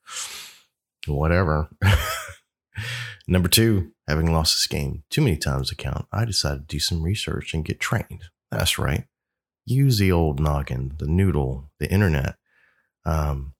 Whatever. 1.07 1.69
Number 3.29 3.49
two, 3.49 3.93
having 4.09 4.33
lost 4.33 4.57
this 4.57 4.67
game 4.67 5.05
too 5.11 5.23
many 5.23 5.37
times 5.37 5.71
account, 5.71 6.07
I 6.13 6.25
decided 6.25 6.69
to 6.69 6.75
do 6.75 6.81
some 6.81 7.03
research 7.03 7.55
and 7.55 7.65
get 7.65 7.81
trained. 7.81 8.25
That's 8.51 8.79
right. 8.79 9.05
Use 9.65 9.99
the 9.99 10.13
old 10.13 10.39
noggin, 10.39 10.95
the 10.99 11.07
noodle, 11.07 11.71
the 11.81 11.91
internet. 11.91 12.37
Um, 13.07 13.55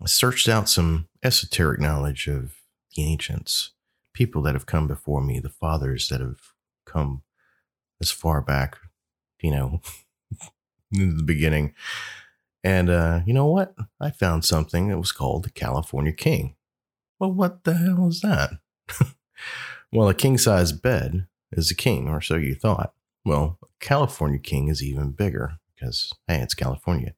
I 0.00 0.06
searched 0.06 0.48
out 0.48 0.68
some 0.68 1.08
esoteric 1.22 1.80
knowledge 1.80 2.28
of 2.28 2.54
the 2.96 3.02
ancients, 3.02 3.72
people 4.14 4.40
that 4.42 4.54
have 4.54 4.66
come 4.66 4.86
before 4.86 5.20
me, 5.20 5.40
the 5.40 5.50
fathers 5.50 6.08
that 6.08 6.20
have 6.20 6.40
come 6.86 7.22
as 8.00 8.10
far 8.10 8.40
back, 8.40 8.78
you 9.42 9.50
know, 9.50 9.80
in 10.92 11.18
the 11.18 11.22
beginning. 11.22 11.74
And 12.62 12.88
uh, 12.88 13.20
you 13.26 13.34
know 13.34 13.46
what? 13.46 13.74
I 14.00 14.10
found 14.10 14.44
something 14.44 14.88
that 14.88 14.98
was 14.98 15.12
called 15.12 15.44
the 15.44 15.50
California 15.50 16.12
King. 16.12 16.54
Well, 17.18 17.32
what 17.32 17.64
the 17.64 17.74
hell 17.74 18.08
is 18.08 18.20
that? 18.20 18.52
well, 19.92 20.08
a 20.08 20.14
king 20.14 20.38
size 20.38 20.72
bed 20.72 21.26
is 21.52 21.70
a 21.70 21.74
king, 21.74 22.08
or 22.08 22.20
so 22.20 22.36
you 22.36 22.54
thought. 22.54 22.94
Well, 23.24 23.58
California 23.80 24.38
King 24.38 24.68
is 24.68 24.82
even 24.82 25.10
bigger 25.12 25.58
because, 25.74 26.12
hey, 26.26 26.40
it's 26.40 26.54
California. 26.54 27.14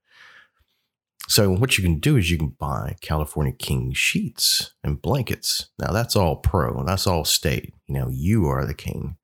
So, 1.33 1.51
what 1.51 1.79
you 1.79 1.83
can 1.83 1.99
do 1.99 2.19
is 2.19 2.31
you 2.31 2.37
can 2.37 2.55
buy 2.59 2.95
California 3.01 3.55
King 3.55 3.95
sheets 3.95 4.75
and 4.85 5.01
blankets. 5.01 5.71
Now, 5.79 5.91
that's 5.91 6.15
all 6.15 6.37
pro, 6.37 6.85
that's 6.85 7.07
all 7.07 7.25
state. 7.25 7.73
You 7.87 7.95
know, 7.95 8.11
you 8.11 8.49
are 8.49 8.67
the 8.67 8.75
king. 8.75 9.17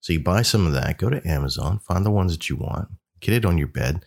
So, 0.00 0.12
you 0.12 0.18
buy 0.18 0.42
some 0.42 0.66
of 0.66 0.72
that, 0.72 0.98
go 0.98 1.08
to 1.08 1.24
Amazon, 1.24 1.78
find 1.78 2.04
the 2.04 2.10
ones 2.10 2.32
that 2.32 2.48
you 2.48 2.56
want, 2.56 2.88
get 3.20 3.32
it 3.32 3.44
on 3.44 3.58
your 3.58 3.68
bed, 3.68 4.04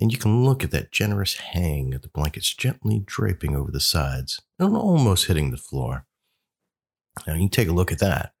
and 0.00 0.10
you 0.10 0.18
can 0.18 0.44
look 0.44 0.64
at 0.64 0.72
that 0.72 0.90
generous 0.90 1.34
hang 1.34 1.94
of 1.94 2.02
the 2.02 2.08
blankets 2.08 2.52
gently 2.52 3.04
draping 3.06 3.54
over 3.54 3.70
the 3.70 3.78
sides 3.78 4.40
and 4.58 4.76
almost 4.76 5.26
hitting 5.26 5.52
the 5.52 5.56
floor. 5.56 6.06
Now, 7.24 7.34
you 7.34 7.48
take 7.48 7.68
a 7.68 7.72
look 7.72 7.92
at 7.92 8.00
that. 8.00 8.32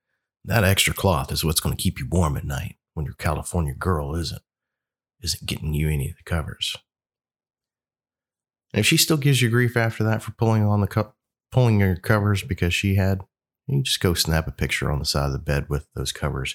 That 0.44 0.64
extra 0.64 0.92
cloth 0.92 1.30
is 1.30 1.44
what's 1.44 1.60
going 1.60 1.76
to 1.76 1.80
keep 1.80 2.00
you 2.00 2.08
warm 2.10 2.36
at 2.36 2.44
night 2.44 2.78
when 2.94 3.06
your 3.06 3.14
California 3.14 3.74
girl 3.74 4.16
isn't 4.16 4.42
isn't 5.22 5.46
getting 5.46 5.72
you 5.72 5.88
any 5.88 6.10
of 6.10 6.16
the 6.16 6.24
covers. 6.24 6.76
And 8.72 8.80
if 8.80 8.86
she 8.86 8.96
still 8.96 9.16
gives 9.16 9.42
you 9.42 9.50
grief 9.50 9.76
after 9.76 10.04
that 10.04 10.22
for 10.22 10.32
pulling 10.32 10.64
on 10.64 10.80
the 10.80 10.86
co- 10.86 11.14
pulling 11.50 11.80
your 11.80 11.96
covers 11.96 12.42
because 12.42 12.72
she 12.72 12.94
had, 12.94 13.22
you 13.66 13.82
just 13.82 14.00
go 14.00 14.14
snap 14.14 14.46
a 14.46 14.52
picture 14.52 14.90
on 14.90 14.98
the 14.98 15.04
side 15.04 15.26
of 15.26 15.32
the 15.32 15.38
bed 15.38 15.68
with 15.68 15.86
those 15.94 16.12
covers 16.12 16.54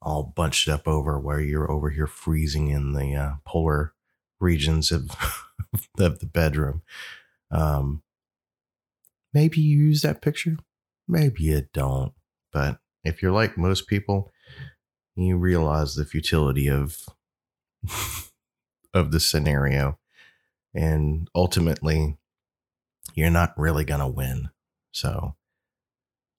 all 0.00 0.32
bunched 0.34 0.68
up 0.68 0.86
over 0.86 1.18
where 1.18 1.40
you're 1.40 1.70
over 1.70 1.90
here 1.90 2.06
freezing 2.06 2.68
in 2.68 2.92
the 2.92 3.14
uh, 3.14 3.32
polar 3.44 3.94
regions 4.40 4.92
of 4.92 5.10
of 5.98 6.20
the 6.20 6.26
bedroom. 6.26 6.82
Um, 7.50 8.02
maybe 9.34 9.60
you 9.60 9.78
use 9.78 10.02
that 10.02 10.22
picture, 10.22 10.56
maybe 11.06 11.44
you 11.44 11.66
don't. 11.72 12.12
But 12.52 12.78
if 13.04 13.22
you're 13.22 13.32
like 13.32 13.58
most 13.58 13.86
people, 13.86 14.32
you 15.16 15.36
realize 15.36 15.94
the 15.94 16.04
futility 16.04 16.68
of 16.68 16.98
of 18.94 19.10
the 19.10 19.20
scenario, 19.20 19.98
and 20.74 21.28
ultimately, 21.34 22.16
you're 23.14 23.30
not 23.30 23.54
really 23.56 23.84
gonna 23.84 24.08
win. 24.08 24.50
So, 24.92 25.36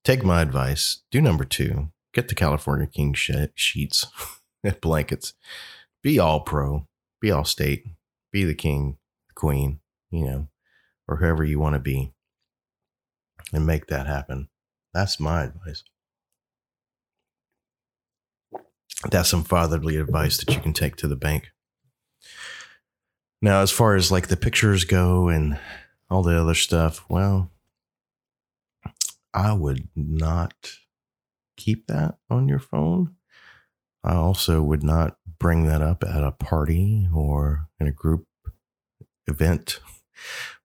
take 0.04 0.24
my 0.24 0.42
advice. 0.42 1.02
Do 1.10 1.20
number 1.20 1.44
two. 1.44 1.90
Get 2.12 2.28
the 2.28 2.34
California 2.34 2.88
King 2.88 3.14
sheets 3.14 4.06
and 4.64 4.80
blankets. 4.80 5.34
Be 6.02 6.18
all 6.18 6.40
pro 6.40 6.88
be 7.20 7.30
all 7.30 7.44
state, 7.44 7.84
be 8.32 8.44
the 8.44 8.54
king, 8.54 8.96
queen, 9.34 9.80
you 10.10 10.24
know, 10.24 10.48
or 11.06 11.16
whoever 11.16 11.44
you 11.44 11.58
want 11.58 11.74
to 11.74 11.78
be, 11.78 12.12
and 13.52 13.66
make 13.66 13.86
that 13.86 14.06
happen. 14.06 14.48
That's 14.92 15.20
my 15.20 15.44
advice. 15.44 15.84
That's 19.10 19.28
some 19.28 19.44
fatherly 19.44 19.96
advice 19.96 20.38
that 20.38 20.54
you 20.54 20.60
can 20.60 20.72
take 20.72 20.96
to 20.96 21.08
the 21.08 21.16
bank. 21.16 21.52
Now, 23.42 23.62
as 23.62 23.70
far 23.70 23.96
as 23.96 24.12
like 24.12 24.28
the 24.28 24.36
pictures 24.36 24.84
go 24.84 25.28
and 25.28 25.58
all 26.10 26.22
the 26.22 26.38
other 26.38 26.54
stuff, 26.54 27.04
well, 27.08 27.50
I 29.32 29.52
would 29.52 29.88
not 29.94 30.72
keep 31.56 31.86
that 31.86 32.16
on 32.28 32.48
your 32.48 32.58
phone. 32.58 33.14
I 34.02 34.14
also 34.14 34.62
would 34.62 34.82
not 34.82 35.16
bring 35.38 35.66
that 35.66 35.82
up 35.82 36.04
at 36.04 36.24
a 36.24 36.32
party 36.32 37.08
or 37.14 37.68
in 37.78 37.86
a 37.86 37.92
group 37.92 38.26
event 39.26 39.80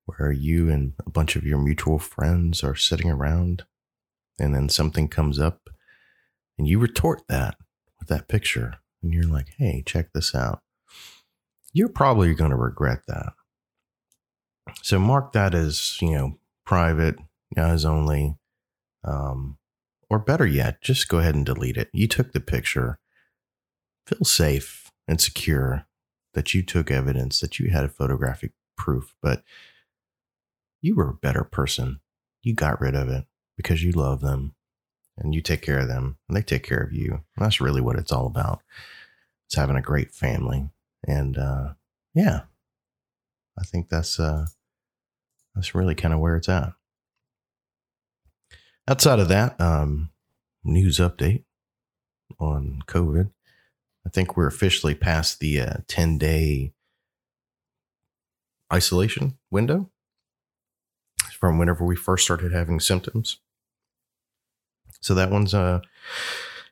where 0.06 0.32
you 0.32 0.70
and 0.70 0.94
a 1.06 1.10
bunch 1.10 1.36
of 1.36 1.46
your 1.46 1.58
mutual 1.58 2.00
friends 2.00 2.64
are 2.64 2.76
sitting 2.76 3.10
around 3.10 3.66
and 4.40 4.54
then 4.54 4.70
something 4.70 5.08
comes 5.08 5.40
up 5.40 5.70
and 6.58 6.68
you 6.68 6.80
retort 6.80 7.24
that 7.28 7.56
with 8.00 8.08
that 8.10 8.28
picture 8.28 8.76
and 9.02 9.14
you're 9.14 9.24
like, 9.24 9.48
hey, 9.58 9.84
check 9.86 10.12
this 10.14 10.34
out. 10.36 10.62
You're 11.76 11.90
probably 11.90 12.34
going 12.34 12.52
to 12.52 12.56
regret 12.56 13.02
that. 13.10 13.34
So 14.82 14.98
mark 14.98 15.34
that 15.34 15.54
as, 15.54 16.02
you 16.02 16.12
know, 16.12 16.40
private, 16.66 17.18
as 17.58 17.84
only, 17.84 18.38
um, 19.04 19.58
or 20.10 20.20
better 20.20 20.48
yet, 20.48 20.82
just 20.82 21.10
go 21.10 21.20
ahead 21.20 21.36
and 21.36 21.46
delete 21.46 21.76
it. 21.76 21.90
You 21.92 22.08
took 22.08 22.32
the 22.32 22.40
picture 22.40 22.98
feel 24.08 24.24
safe 24.24 24.90
and 25.06 25.20
secure 25.20 25.86
that 26.34 26.54
you 26.54 26.64
took 26.64 26.90
evidence, 26.90 27.42
that 27.42 27.60
you 27.60 27.72
had 27.72 27.84
a 27.84 27.90
photographic 27.90 28.54
proof, 28.78 29.14
but 29.22 29.44
you 30.82 30.96
were 30.96 31.10
a 31.10 31.14
better 31.14 31.44
person. 31.44 32.00
You 32.42 32.54
got 32.54 32.80
rid 32.80 32.96
of 32.96 33.10
it 33.10 33.26
because 33.58 33.84
you 33.84 33.92
love 33.92 34.22
them 34.22 34.56
and 35.18 35.36
you 35.36 35.42
take 35.42 35.62
care 35.62 35.80
of 35.80 35.90
them 35.90 36.20
and 36.30 36.38
they 36.38 36.42
take 36.42 36.64
care 36.64 36.82
of 36.82 36.94
you. 36.94 37.12
And 37.36 37.46
that's 37.46 37.60
really 37.60 37.82
what 37.82 37.98
it's 37.98 38.14
all 38.14 38.28
about. 38.28 38.62
It's 39.48 39.56
having 39.56 39.76
a 39.76 39.82
great 39.82 40.14
family. 40.14 40.70
And 41.08 41.38
uh, 41.38 41.74
yeah, 42.14 42.42
I 43.58 43.64
think 43.64 43.90
that's 43.90 44.20
uh, 44.20 44.48
that's 45.54 45.76
really 45.76 45.96
kind 45.96 46.14
of 46.14 46.20
where 46.20 46.36
it's 46.36 46.50
at. 46.50 46.74
Outside 48.88 49.20
of 49.20 49.30
that, 49.30 49.60
um, 49.60 50.12
news 50.64 50.98
update 51.00 51.44
on 52.40 52.82
COVID. 52.88 53.32
I 54.06 54.10
think 54.10 54.38
we're 54.38 54.48
officially 54.48 54.94
past 54.94 55.40
the 55.40 55.60
uh, 55.60 55.74
10 55.88 56.18
day 56.18 56.74
isolation 58.72 59.38
window 59.50 59.90
from 61.32 61.58
whenever 61.58 61.84
we 61.86 61.96
first 61.96 62.26
started 62.26 62.52
having 62.52 62.80
symptoms. 62.80 63.40
So 65.02 65.14
that 65.16 65.32
one's 65.32 65.54
uh 65.54 65.82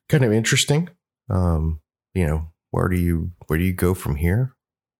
kind 0.09 0.23
of 0.23 0.31
interesting. 0.33 0.89
Um, 1.29 1.81
you 2.13 2.25
know, 2.25 2.52
where 2.73 2.89
do 2.89 2.95
you 2.95 3.31
where 3.45 3.59
do 3.59 3.65
you 3.65 3.71
go 3.71 3.93
from 3.93 4.15
here? 4.15 4.55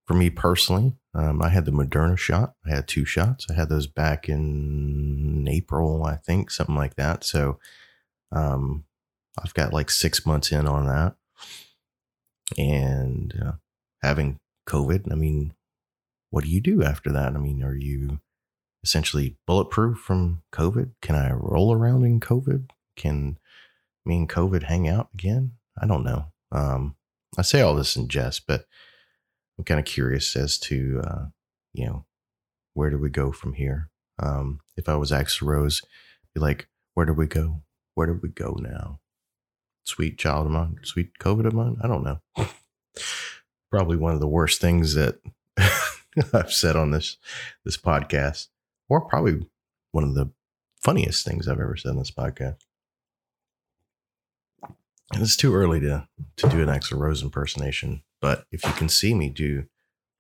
For 0.05 0.13
me 0.13 0.29
personally, 0.29 0.93
um, 1.15 1.41
I 1.41 1.49
had 1.49 1.65
the 1.65 1.71
Moderna 1.71 2.15
shot. 2.15 2.53
I 2.63 2.69
had 2.69 2.87
two 2.87 3.03
shots. 3.03 3.47
I 3.49 3.53
had 3.53 3.69
those 3.69 3.87
back 3.87 4.29
in 4.29 5.47
April, 5.49 6.03
I 6.05 6.17
think, 6.17 6.51
something 6.51 6.75
like 6.75 6.95
that. 6.97 7.23
So 7.23 7.57
um, 8.31 8.83
I've 9.43 9.55
got 9.55 9.73
like 9.73 9.89
six 9.89 10.23
months 10.23 10.51
in 10.51 10.67
on 10.67 10.85
that. 10.85 11.15
And 12.59 13.33
uh, 13.43 13.51
having 14.03 14.37
COVID, 14.69 15.11
I 15.11 15.15
mean, 15.15 15.53
what 16.29 16.43
do 16.43 16.51
you 16.51 16.61
do 16.61 16.83
after 16.83 17.11
that? 17.11 17.33
I 17.33 17.39
mean, 17.39 17.63
are 17.63 17.75
you 17.75 18.19
essentially 18.83 19.37
bulletproof 19.47 19.97
from 19.97 20.43
COVID? 20.53 20.91
Can 21.01 21.15
I 21.15 21.31
roll 21.31 21.73
around 21.73 22.03
in 22.03 22.19
COVID? 22.19 22.69
Can 22.95 23.39
me 24.05 24.17
and 24.17 24.29
COVID 24.29 24.63
hang 24.63 24.87
out 24.87 25.09
again? 25.15 25.53
I 25.81 25.87
don't 25.87 26.03
know. 26.03 26.25
Um, 26.51 26.97
I 27.37 27.41
say 27.41 27.61
all 27.61 27.75
this 27.75 27.95
in 27.95 28.07
jest, 28.07 28.45
but 28.47 28.65
I'm 29.57 29.63
kind 29.63 29.79
of 29.79 29.85
curious 29.85 30.35
as 30.35 30.57
to, 30.59 31.01
uh, 31.03 31.25
you 31.73 31.85
know, 31.85 32.05
where 32.73 32.89
do 32.89 32.97
we 32.97 33.09
go 33.09 33.31
from 33.31 33.53
here? 33.53 33.89
Um, 34.19 34.59
if 34.77 34.89
I 34.89 34.95
was 34.95 35.11
Axl 35.11 35.47
Rose, 35.47 35.81
be 36.33 36.41
like, 36.41 36.67
where 36.93 37.05
do 37.05 37.13
we 37.13 37.27
go? 37.27 37.63
Where 37.95 38.07
do 38.07 38.19
we 38.21 38.29
go 38.29 38.57
now? 38.59 38.99
Sweet 39.83 40.17
child 40.17 40.45
of 40.45 40.51
mine, 40.51 40.77
sweet 40.83 41.11
COVID 41.19 41.45
of 41.45 41.53
mine. 41.53 41.77
I 41.83 41.87
don't 41.87 42.03
know. 42.03 42.19
Probably 43.71 43.97
one 43.97 44.13
of 44.13 44.19
the 44.19 44.27
worst 44.27 44.61
things 44.61 44.93
that 44.95 45.19
I've 46.33 46.53
said 46.53 46.75
on 46.75 46.91
this 46.91 47.17
this 47.65 47.77
podcast, 47.77 48.47
or 48.87 49.01
probably 49.01 49.47
one 49.91 50.03
of 50.03 50.13
the 50.13 50.31
funniest 50.83 51.25
things 51.25 51.47
I've 51.47 51.59
ever 51.59 51.75
said 51.75 51.89
on 51.89 51.97
this 51.97 52.11
podcast. 52.11 52.57
It's 55.15 55.36
too 55.36 55.53
early 55.53 55.79
to 55.81 56.07
to 56.38 56.50
do 56.50 56.62
an 56.62 56.69
Axl 56.69 56.98
Rose 56.98 57.22
impersonation, 57.22 58.03
but 58.22 58.45
if 58.51 58.63
you 58.65 58.72
can 58.74 58.89
see 58.89 59.13
me 59.13 59.29
do 59.29 59.65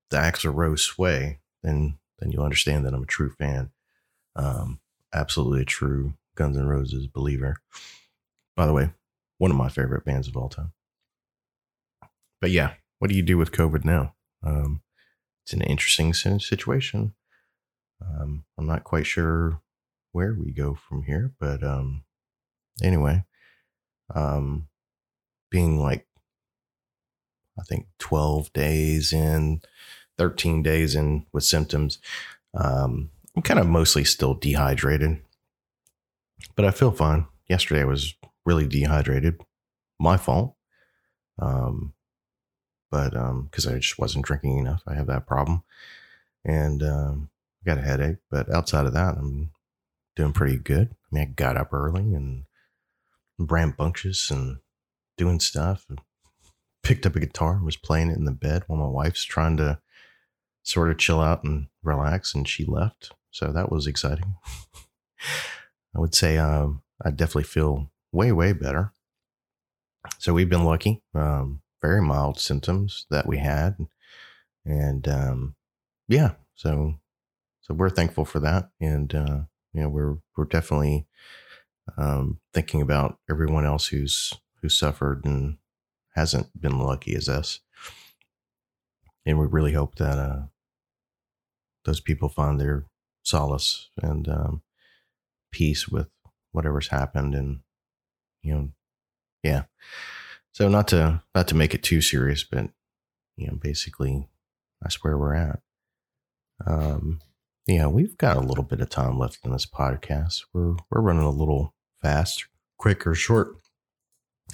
the 0.09 0.17
Axl 0.17 0.53
Rose 0.53 0.83
sway, 0.83 1.39
then 1.63 1.97
then 2.19 2.31
you'll 2.31 2.43
understand 2.43 2.85
that 2.85 2.93
I'm 2.93 3.03
a 3.03 3.07
true 3.07 3.31
fan. 3.31 3.71
Um, 4.35 4.79
absolutely 5.13 5.61
a 5.61 5.65
true 5.65 6.13
Guns 6.35 6.57
N' 6.57 6.67
Roses 6.67 7.07
believer. 7.07 7.57
By 8.55 8.65
the 8.65 8.73
way, 8.73 8.91
one 9.37 9.51
of 9.51 9.57
my 9.57 9.69
favorite 9.69 10.05
bands 10.05 10.27
of 10.27 10.37
all 10.37 10.49
time. 10.49 10.73
But 12.39 12.51
yeah, 12.51 12.73
what 12.99 13.09
do 13.09 13.15
you 13.15 13.21
do 13.21 13.37
with 13.37 13.51
COVID 13.51 13.85
now? 13.85 14.15
Um, 14.43 14.81
it's 15.43 15.53
an 15.53 15.61
interesting 15.61 16.13
situation. 16.13 17.13
Um, 18.01 18.45
I'm 18.57 18.65
not 18.65 18.83
quite 18.83 19.05
sure 19.05 19.61
where 20.11 20.33
we 20.33 20.51
go 20.51 20.75
from 20.75 21.03
here, 21.03 21.31
but 21.39 21.63
um, 21.63 22.03
anyway, 22.81 23.23
um, 24.13 24.67
being 25.53 25.79
like, 25.79 26.07
I 27.59 27.61
think 27.61 27.85
12 27.99 28.51
days 28.53 29.13
in, 29.13 29.61
13 30.17 30.63
days 30.63 30.95
in 30.95 31.27
with 31.31 31.43
symptoms, 31.43 31.99
um, 32.55 33.11
I'm 33.35 33.43
kind 33.43 33.59
of 33.59 33.67
mostly 33.67 34.03
still 34.03 34.33
dehydrated, 34.33 35.21
but 36.55 36.65
I 36.65 36.71
feel 36.71 36.91
fine. 36.91 37.27
Yesterday 37.47 37.81
I 37.81 37.85
was 37.85 38.15
really 38.45 38.67
dehydrated. 38.67 39.39
My 39.99 40.17
fault. 40.17 40.55
Um, 41.39 41.93
but 42.89 43.15
um, 43.15 43.43
because 43.43 43.67
I 43.67 43.77
just 43.77 43.99
wasn't 43.99 44.25
drinking 44.25 44.57
enough, 44.57 44.81
I 44.87 44.95
have 44.95 45.07
that 45.07 45.27
problem, 45.27 45.63
and 46.43 46.81
um, 46.81 47.29
got 47.63 47.77
a 47.77 47.81
headache. 47.81 48.17
But 48.29 48.51
outside 48.53 48.87
of 48.87 48.93
that, 48.93 49.17
I'm 49.17 49.51
doing 50.15 50.33
pretty 50.33 50.57
good. 50.57 50.89
I 50.91 51.15
mean, 51.15 51.23
I 51.23 51.25
got 51.25 51.57
up 51.57 51.73
early 51.73 52.13
and 52.13 52.45
rambunctious 53.39 54.29
and 54.29 54.57
doing 55.17 55.39
stuff. 55.39 55.85
Picked 56.81 57.05
up 57.05 57.15
a 57.15 57.19
guitar 57.19 57.53
and 57.53 57.65
was 57.65 57.77
playing 57.77 58.09
it 58.09 58.17
in 58.17 58.25
the 58.25 58.31
bed 58.31 58.63
while 58.67 58.79
my 58.79 58.87
wife's 58.87 59.23
trying 59.23 59.57
to 59.57 59.79
sort 60.63 60.89
of 60.89 60.97
chill 60.97 61.21
out 61.21 61.43
and 61.43 61.67
relax, 61.81 62.33
and 62.33 62.47
she 62.47 62.65
left. 62.65 63.11
So 63.31 63.51
that 63.51 63.71
was 63.71 63.87
exciting. 63.87 64.35
I 65.95 65.99
would 65.99 66.15
say 66.15 66.37
um, 66.37 66.81
I 67.03 67.11
definitely 67.11 67.43
feel 67.43 67.91
way, 68.11 68.31
way 68.31 68.53
better. 68.53 68.91
So 70.19 70.33
we've 70.33 70.49
been 70.49 70.65
lucky. 70.65 71.01
Um, 71.13 71.61
very 71.81 72.01
mild 72.01 72.39
symptoms 72.39 73.05
that 73.09 73.27
we 73.27 73.37
had. 73.37 73.75
And 74.65 75.07
um, 75.07 75.55
yeah, 76.07 76.31
so 76.55 76.95
so 77.61 77.73
we're 77.73 77.89
thankful 77.89 78.25
for 78.25 78.39
that. 78.39 78.69
And 78.79 79.13
uh, 79.13 79.39
you 79.73 79.81
know, 79.81 79.89
we're 79.89 80.17
we're 80.35 80.45
definitely 80.45 81.05
um, 81.97 82.39
thinking 82.53 82.81
about 82.81 83.19
everyone 83.29 83.65
else 83.65 83.87
who's 83.87 84.33
who 84.63 84.69
suffered 84.69 85.25
and 85.25 85.57
hasn't 86.15 86.59
been 86.59 86.79
lucky 86.79 87.15
as 87.15 87.27
us. 87.27 87.59
And 89.25 89.37
we 89.37 89.45
really 89.45 89.73
hope 89.73 89.95
that 89.95 90.17
uh, 90.17 90.43
those 91.83 91.99
people 91.99 92.29
find 92.29 92.59
their 92.59 92.85
solace 93.23 93.89
and 94.01 94.27
um, 94.27 94.61
peace 95.51 95.87
with 95.87 96.07
whatever's 96.53 96.87
happened. 96.87 97.35
And 97.35 97.59
you 98.41 98.53
know, 98.53 98.69
yeah. 99.43 99.63
So 100.53 100.69
not 100.69 100.87
to 100.89 101.21
not 101.35 101.49
to 101.49 101.55
make 101.55 101.73
it 101.73 101.83
too 101.83 102.01
serious, 102.01 102.43
but 102.43 102.69
you 103.35 103.47
know, 103.47 103.55
basically 103.55 104.27
that's 104.81 105.03
where 105.03 105.17
we're 105.17 105.35
at. 105.35 105.59
Um, 106.65 107.19
yeah, 107.67 107.87
we've 107.87 108.17
got 108.17 108.37
a 108.37 108.41
little 108.41 108.63
bit 108.63 108.79
of 108.79 108.89
time 108.89 109.19
left 109.19 109.39
in 109.43 109.51
this 109.51 109.65
podcast. 109.65 110.43
We're 110.53 110.75
we're 110.89 111.01
running 111.01 111.23
a 111.23 111.29
little 111.29 111.73
fast, 112.01 112.45
quick 112.77 113.05
or 113.05 113.15
short, 113.15 113.57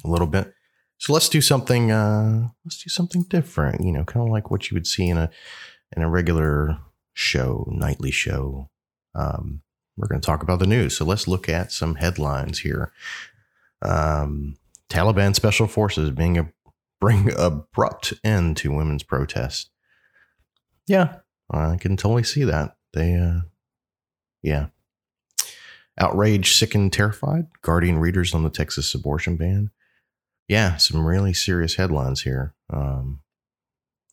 a 0.03 0.09
little 0.09 0.27
bit. 0.27 0.53
So 0.97 1.13
let's 1.13 1.29
do 1.29 1.41
something. 1.41 1.91
Uh, 1.91 2.49
let's 2.65 2.83
do 2.83 2.89
something 2.89 3.23
different. 3.23 3.83
You 3.83 3.91
know, 3.91 4.03
kind 4.03 4.25
of 4.25 4.31
like 4.31 4.51
what 4.51 4.69
you 4.69 4.75
would 4.75 4.87
see 4.87 5.07
in 5.07 5.17
a 5.17 5.29
in 5.95 6.01
a 6.01 6.09
regular 6.09 6.77
show, 7.13 7.67
nightly 7.71 8.11
show. 8.11 8.69
Um, 9.15 9.61
we're 9.97 10.07
going 10.07 10.21
to 10.21 10.25
talk 10.25 10.43
about 10.43 10.59
the 10.59 10.67
news. 10.67 10.97
So 10.97 11.05
let's 11.05 11.27
look 11.27 11.49
at 11.49 11.71
some 11.71 11.95
headlines 11.95 12.59
here. 12.59 12.91
Um, 13.81 14.55
Taliban 14.89 15.35
special 15.35 15.67
forces 15.67 16.09
being 16.11 16.37
a 16.37 16.51
bring 16.99 17.31
abrupt 17.37 18.13
end 18.23 18.57
to 18.57 18.71
women's 18.71 19.03
protest. 19.03 19.69
Yeah, 20.87 21.17
I 21.51 21.77
can 21.77 21.97
totally 21.97 22.23
see 22.23 22.43
that. 22.43 22.75
They, 22.93 23.15
uh, 23.15 23.41
yeah. 24.41 24.67
Outraged, 25.97 26.57
sickened, 26.57 26.93
terrified. 26.93 27.47
Guardian 27.61 27.99
readers 27.99 28.33
on 28.33 28.43
the 28.43 28.49
Texas 28.49 28.93
abortion 28.93 29.35
ban. 29.35 29.71
Yeah, 30.49 30.77
some 30.77 31.05
really 31.05 31.33
serious 31.33 31.75
headlines 31.75 32.23
here. 32.23 32.55
Um, 32.73 33.21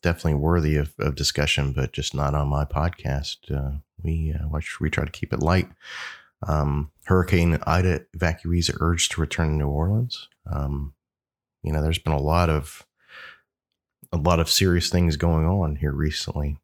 definitely 0.03 0.35
worthy 0.35 0.77
of, 0.77 0.93
of, 0.99 1.15
discussion, 1.15 1.73
but 1.73 1.93
just 1.93 2.15
not 2.15 2.35
on 2.35 2.49
my 2.49 2.67
podcast. 2.67 3.51
Uh, 3.51 3.79
we 4.03 4.35
uh, 4.39 4.47
we 4.79 4.91
try 4.91 5.07
to 5.07 5.11
keep 5.11 5.33
it 5.33 5.41
light. 5.41 5.69
Um, 6.47 6.93
Hurricane 7.07 7.59
Ida 7.67 8.05
evacuees 8.15 8.71
are 8.71 8.77
urged 8.81 9.13
to 9.13 9.21
return 9.23 9.49
to 9.49 9.55
New 9.55 9.69
Orleans. 9.69 10.29
Um, 10.53 10.93
you 11.63 11.73
know, 11.73 11.83
there's 11.83 11.99
been 11.99 12.13
a 12.13 12.21
lot 12.21 12.51
of 12.51 12.87
a 14.13 14.19
lot 14.19 14.39
of 14.39 14.51
serious 14.51 14.91
things 14.91 15.17
going 15.17 15.47
on 15.47 15.77
here 15.77 15.93
recently. 15.93 16.59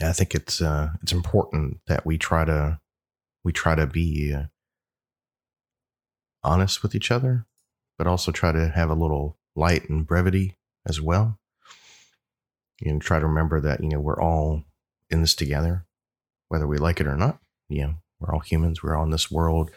I 0.00 0.12
think 0.12 0.34
it's 0.34 0.62
uh, 0.62 0.92
it's 1.02 1.12
important 1.12 1.80
that 1.86 2.06
we 2.06 2.16
try 2.16 2.46
to 2.46 2.80
we 3.44 3.52
try 3.52 3.74
to 3.74 3.86
be 3.86 4.32
uh, 4.32 4.44
honest 6.42 6.82
with 6.82 6.94
each 6.94 7.10
other, 7.10 7.44
but 7.98 8.06
also 8.06 8.32
try 8.32 8.52
to 8.52 8.68
have 8.68 8.90
a 8.90 8.94
little 8.94 9.38
light 9.54 9.88
and 9.88 10.06
brevity 10.06 10.56
as 10.86 11.00
well. 11.00 11.38
And 12.84 13.00
try 13.00 13.20
to 13.20 13.26
remember 13.26 13.60
that 13.60 13.82
you 13.82 13.88
know 13.90 14.00
we're 14.00 14.20
all 14.20 14.64
in 15.10 15.20
this 15.20 15.34
together, 15.34 15.86
whether 16.48 16.66
we 16.66 16.76
like 16.78 17.00
it 17.00 17.06
or 17.06 17.16
not. 17.16 17.38
You 17.68 17.82
know, 17.82 17.94
we're 18.20 18.34
all 18.34 18.40
humans. 18.40 18.82
We're 18.82 18.96
all 18.96 19.04
in 19.04 19.10
this 19.10 19.30
world, 19.30 19.70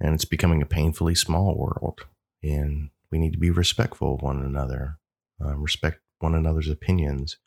and 0.00 0.14
it's 0.14 0.24
becoming 0.24 0.62
a 0.62 0.66
painfully 0.66 1.14
small 1.14 1.56
world. 1.56 2.06
And 2.42 2.90
we 3.10 3.18
need 3.18 3.32
to 3.32 3.38
be 3.38 3.50
respectful 3.50 4.14
of 4.14 4.22
one 4.22 4.42
another, 4.42 4.98
uh, 5.44 5.56
respect 5.56 6.00
one 6.20 6.34
another's 6.34 6.68
opinions, 6.68 7.38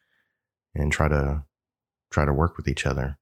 and 0.75 0.91
try 0.91 1.07
to 1.07 1.45
try 2.11 2.25
to 2.25 2.33
work 2.33 2.57
with 2.57 2.67
each 2.67 2.85
other. 2.85 3.17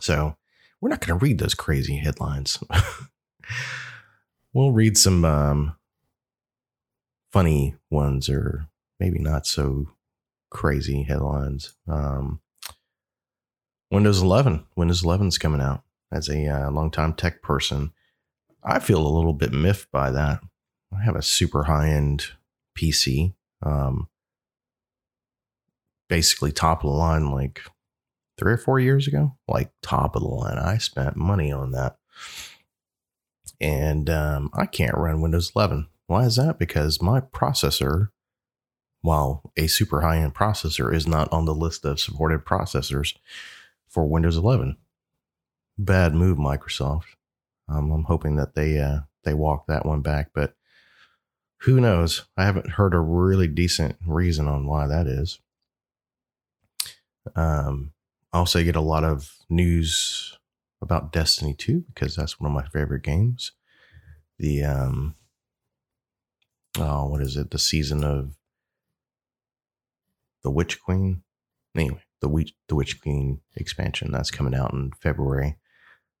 So 0.00 0.36
we're 0.80 0.90
not 0.90 1.00
going 1.00 1.18
to 1.18 1.24
read 1.24 1.38
those 1.38 1.54
crazy 1.54 1.96
headlines. 1.96 2.58
we'll 4.56 4.72
read 4.72 4.96
some 4.96 5.22
um, 5.22 5.76
funny 7.30 7.74
ones, 7.90 8.30
or 8.30 8.66
maybe 8.98 9.18
not 9.18 9.46
so 9.46 9.86
crazy 10.50 11.02
headlines. 11.02 11.74
Um, 11.86 12.40
Windows 13.90 14.22
11. 14.22 14.64
Windows 14.74 15.04
11 15.04 15.28
is 15.28 15.36
coming 15.36 15.60
out. 15.60 15.82
As 16.10 16.30
a 16.30 16.46
uh, 16.46 16.70
longtime 16.70 17.12
tech 17.12 17.42
person, 17.42 17.92
I 18.64 18.78
feel 18.78 19.06
a 19.06 19.14
little 19.14 19.34
bit 19.34 19.52
miffed 19.52 19.92
by 19.92 20.10
that. 20.10 20.40
I 20.90 21.02
have 21.02 21.16
a 21.16 21.22
super 21.22 21.64
high 21.64 21.90
end 21.90 22.28
PC. 22.78 23.34
Um, 23.62 24.08
basically 26.08 26.52
top 26.52 26.82
of 26.82 26.90
the 26.90 26.96
line 26.96 27.30
like 27.30 27.60
three 28.38 28.54
or 28.54 28.58
four 28.58 28.80
years 28.80 29.06
ago, 29.06 29.36
like 29.46 29.70
top 29.82 30.16
of 30.16 30.22
the 30.22 30.28
line. 30.28 30.56
I 30.56 30.78
spent 30.78 31.14
money 31.16 31.52
on 31.52 31.72
that. 31.72 31.98
And 33.60 34.10
um, 34.10 34.50
I 34.54 34.66
can't 34.66 34.96
run 34.96 35.20
Windows 35.20 35.52
11. 35.54 35.88
Why 36.06 36.24
is 36.24 36.36
that? 36.36 36.58
Because 36.58 37.02
my 37.02 37.20
processor, 37.20 38.10
while 39.00 39.50
a 39.56 39.66
super 39.66 40.02
high 40.02 40.18
end 40.18 40.34
processor, 40.34 40.94
is 40.94 41.06
not 41.06 41.32
on 41.32 41.44
the 41.44 41.54
list 41.54 41.84
of 41.84 42.00
supported 42.00 42.44
processors 42.44 43.16
for 43.88 44.06
Windows 44.06 44.36
11. 44.36 44.76
Bad 45.78 46.14
move, 46.14 46.38
Microsoft. 46.38 47.04
Um, 47.68 47.90
I'm 47.90 48.04
hoping 48.04 48.36
that 48.36 48.54
they 48.54 48.78
uh, 48.78 49.00
they 49.24 49.34
walk 49.34 49.66
that 49.66 49.84
one 49.84 50.00
back, 50.00 50.30
but 50.34 50.54
who 51.62 51.80
knows? 51.80 52.26
I 52.36 52.44
haven't 52.44 52.72
heard 52.72 52.94
a 52.94 53.00
really 53.00 53.48
decent 53.48 53.96
reason 54.06 54.46
on 54.46 54.66
why 54.66 54.86
that 54.86 55.06
is. 55.06 55.40
Um, 57.34 57.92
also 58.32 58.62
get 58.62 58.76
a 58.76 58.80
lot 58.80 59.04
of 59.04 59.34
news 59.48 60.38
about 60.86 61.12
Destiny 61.12 61.54
2 61.54 61.84
because 61.92 62.16
that's 62.16 62.40
one 62.40 62.50
of 62.50 62.54
my 62.54 62.68
favorite 62.68 63.02
games. 63.02 63.52
The 64.38 64.64
um 64.64 65.16
oh, 66.78 67.06
what 67.08 67.22
is 67.22 67.36
it? 67.36 67.50
The 67.50 67.58
season 67.58 68.04
of 68.04 68.36
the 70.42 70.50
Witch 70.50 70.80
Queen. 70.80 71.22
Anyway, 71.74 72.02
the 72.20 72.28
Witch 72.28 72.54
the 72.68 72.76
Witch 72.76 73.00
Queen 73.00 73.40
expansion 73.56 74.12
that's 74.12 74.30
coming 74.30 74.54
out 74.54 74.72
in 74.72 74.92
February. 75.00 75.56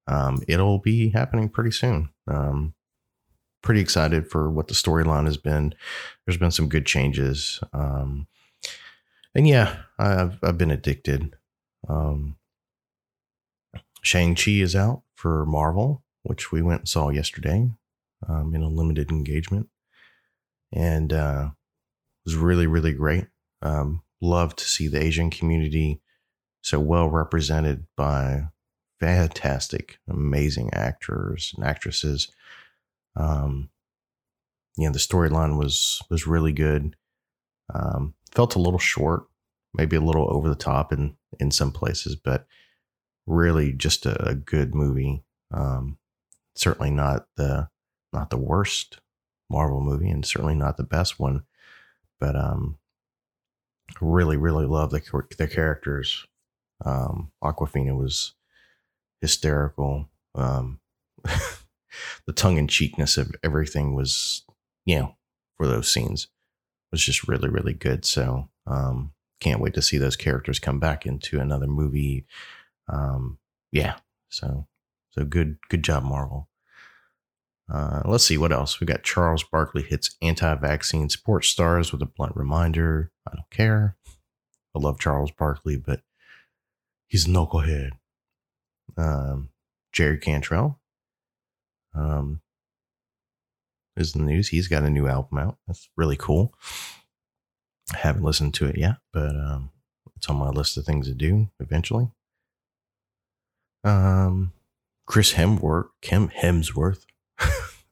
Um, 0.08 0.42
it'll 0.48 0.78
be 0.78 1.10
happening 1.10 1.48
pretty 1.48 1.72
soon. 1.72 2.10
Um, 2.28 2.74
pretty 3.62 3.80
excited 3.80 4.28
for 4.30 4.50
what 4.50 4.68
the 4.68 4.74
storyline 4.74 5.26
has 5.26 5.36
been. 5.36 5.74
There's 6.24 6.38
been 6.38 6.50
some 6.50 6.68
good 6.68 6.86
changes. 6.86 7.60
Um, 7.72 8.26
and 9.34 9.46
yeah, 9.46 9.76
I've 9.98 10.38
I've 10.42 10.58
been 10.58 10.70
addicted. 10.70 11.36
Um, 11.88 12.36
Shang-Chi 14.06 14.52
is 14.52 14.76
out 14.76 15.02
for 15.16 15.44
Marvel, 15.46 16.04
which 16.22 16.52
we 16.52 16.62
went 16.62 16.82
and 16.82 16.88
saw 16.88 17.08
yesterday 17.08 17.68
um, 18.28 18.54
in 18.54 18.62
a 18.62 18.68
limited 18.68 19.10
engagement. 19.10 19.68
And 20.72 21.12
uh, 21.12 21.50
was 22.24 22.36
really, 22.36 22.68
really 22.68 22.92
great. 22.92 23.26
Um, 23.62 24.02
love 24.20 24.54
to 24.56 24.64
see 24.64 24.86
the 24.86 25.02
Asian 25.02 25.28
community 25.28 26.00
so 26.62 26.78
well 26.78 27.08
represented 27.08 27.86
by 27.96 28.44
fantastic, 29.00 29.98
amazing 30.08 30.70
actors 30.72 31.52
and 31.56 31.66
actresses. 31.66 32.28
Um, 33.16 33.70
you 34.76 34.86
know, 34.86 34.92
the 34.92 35.00
storyline 35.00 35.58
was 35.58 36.00
was 36.10 36.28
really 36.28 36.52
good. 36.52 36.94
Um, 37.74 38.14
felt 38.32 38.54
a 38.54 38.60
little 38.60 38.78
short, 38.78 39.24
maybe 39.74 39.96
a 39.96 40.00
little 40.00 40.32
over 40.32 40.48
the 40.48 40.54
top 40.54 40.92
in 40.92 41.16
in 41.40 41.50
some 41.50 41.72
places, 41.72 42.14
but 42.14 42.46
really 43.26 43.72
just 43.72 44.06
a, 44.06 44.30
a 44.30 44.34
good 44.34 44.74
movie. 44.74 45.24
Um, 45.52 45.98
certainly 46.54 46.90
not 46.90 47.26
the 47.36 47.68
not 48.12 48.30
the 48.30 48.38
worst 48.38 49.00
Marvel 49.50 49.80
movie, 49.80 50.10
and 50.10 50.24
certainly 50.24 50.54
not 50.54 50.76
the 50.76 50.84
best 50.84 51.18
one. 51.18 51.42
But 52.18 52.36
um, 52.36 52.78
really, 54.00 54.36
really 54.36 54.66
love 54.66 54.90
the 54.90 55.02
the 55.38 55.48
characters. 55.48 56.26
Um, 56.84 57.32
Awkwafina 57.42 57.96
was 57.96 58.34
hysterical. 59.20 60.08
Um, 60.34 60.80
the 61.24 62.32
tongue 62.34 62.58
in 62.58 62.68
cheekness 62.68 63.16
of 63.16 63.34
everything 63.42 63.94
was, 63.94 64.44
you 64.84 64.98
know, 64.98 65.16
for 65.56 65.66
those 65.66 65.92
scenes 65.92 66.28
was 66.92 67.02
just 67.02 67.26
really, 67.26 67.48
really 67.48 67.72
good. 67.72 68.04
So, 68.04 68.48
um, 68.66 69.12
can't 69.40 69.60
wait 69.60 69.74
to 69.74 69.82
see 69.82 69.98
those 69.98 70.16
characters 70.16 70.58
come 70.58 70.78
back 70.78 71.06
into 71.06 71.40
another 71.40 71.66
movie 71.66 72.26
um, 72.88 73.38
yeah, 73.72 73.96
so 74.28 74.66
so 75.10 75.24
good 75.24 75.58
good 75.68 75.82
job, 75.82 76.04
Marvel. 76.04 76.48
Uh, 77.72 78.02
let's 78.04 78.24
see 78.24 78.38
what 78.38 78.52
else. 78.52 78.78
We 78.80 78.86
got 78.86 79.02
Charles 79.02 79.42
Barkley 79.42 79.82
hits 79.82 80.16
anti-vaccine 80.22 81.08
sports 81.08 81.48
stars 81.48 81.90
with 81.90 82.00
a 82.00 82.06
blunt 82.06 82.36
reminder. 82.36 83.10
I 83.26 83.34
don't 83.34 83.50
care. 83.50 83.96
I 84.74 84.78
love 84.78 85.00
Charles 85.00 85.32
Barkley, 85.32 85.76
but 85.76 86.02
he's 87.08 87.26
a 87.26 87.30
knucklehead. 87.30 87.90
Um, 88.96 89.48
Jerry 89.92 90.18
Cantrell 90.18 90.78
um, 91.94 92.40
is 93.96 94.14
in 94.14 94.24
the 94.24 94.30
news. 94.30 94.48
He's 94.48 94.68
got 94.68 94.84
a 94.84 94.90
new 94.90 95.08
album 95.08 95.38
out. 95.38 95.58
That's 95.66 95.88
really 95.96 96.16
cool. 96.16 96.54
I 97.92 97.98
haven't 97.98 98.22
listened 98.22 98.54
to 98.54 98.66
it 98.66 98.78
yet, 98.78 98.96
but 99.12 99.34
um, 99.34 99.70
it's 100.16 100.28
on 100.28 100.36
my 100.36 100.50
list 100.50 100.76
of 100.76 100.84
things 100.84 101.08
to 101.08 101.14
do 101.14 101.48
eventually. 101.58 102.10
Um, 103.86 104.52
Chris 105.06 105.34
Hemsworth, 105.34 105.88
Kim 106.02 106.28
Hemsworth, 106.42 107.06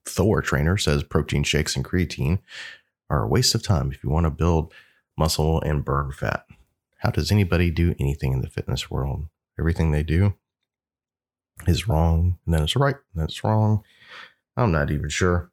Thor 0.04 0.42
trainer 0.42 0.76
says 0.76 1.04
protein 1.04 1.44
shakes 1.44 1.76
and 1.76 1.84
creatine 1.84 2.40
are 3.08 3.22
a 3.22 3.28
waste 3.28 3.54
of 3.54 3.62
time 3.62 3.92
if 3.92 4.02
you 4.02 4.10
want 4.10 4.24
to 4.24 4.30
build 4.30 4.72
muscle 5.16 5.60
and 5.60 5.84
burn 5.84 6.10
fat. 6.10 6.46
How 6.98 7.10
does 7.10 7.30
anybody 7.30 7.70
do 7.70 7.94
anything 8.00 8.32
in 8.32 8.40
the 8.40 8.50
fitness 8.50 8.90
world? 8.90 9.26
Everything 9.58 9.92
they 9.92 10.02
do 10.02 10.34
is 11.68 11.86
wrong, 11.86 12.38
and 12.44 12.54
then 12.54 12.64
it's 12.64 12.74
right, 12.74 12.96
and 12.96 13.20
then 13.20 13.26
it's 13.26 13.44
wrong. 13.44 13.84
I'm 14.56 14.72
not 14.72 14.90
even 14.90 15.08
sure. 15.08 15.52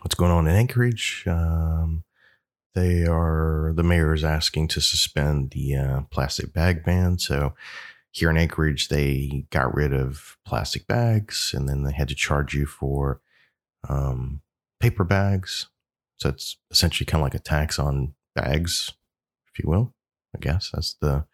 What's 0.00 0.14
going 0.14 0.30
on 0.30 0.46
in 0.46 0.54
Anchorage? 0.54 1.24
Um, 1.26 2.04
they 2.76 3.06
are 3.06 3.72
the 3.74 3.82
mayor 3.82 4.12
is 4.12 4.22
asking 4.22 4.68
to 4.68 4.80
suspend 4.80 5.50
the 5.50 5.74
uh, 5.74 6.00
plastic 6.10 6.52
bag 6.52 6.84
ban. 6.84 7.18
So 7.18 7.54
here 8.12 8.28
in 8.28 8.36
Anchorage, 8.36 8.88
they 8.88 9.46
got 9.50 9.74
rid 9.74 9.94
of 9.94 10.36
plastic 10.46 10.86
bags, 10.86 11.52
and 11.56 11.68
then 11.68 11.82
they 11.82 11.92
had 11.92 12.08
to 12.08 12.14
charge 12.14 12.54
you 12.54 12.66
for 12.66 13.20
um, 13.88 14.42
paper 14.78 15.04
bags. 15.04 15.68
So 16.18 16.28
it's 16.28 16.58
essentially 16.70 17.06
kind 17.06 17.22
of 17.22 17.24
like 17.24 17.34
a 17.34 17.38
tax 17.38 17.78
on 17.78 18.14
bags, 18.34 18.92
if 19.50 19.58
you 19.58 19.68
will. 19.68 19.94
I 20.34 20.38
guess 20.38 20.70
that's 20.72 20.94
the 21.00 21.24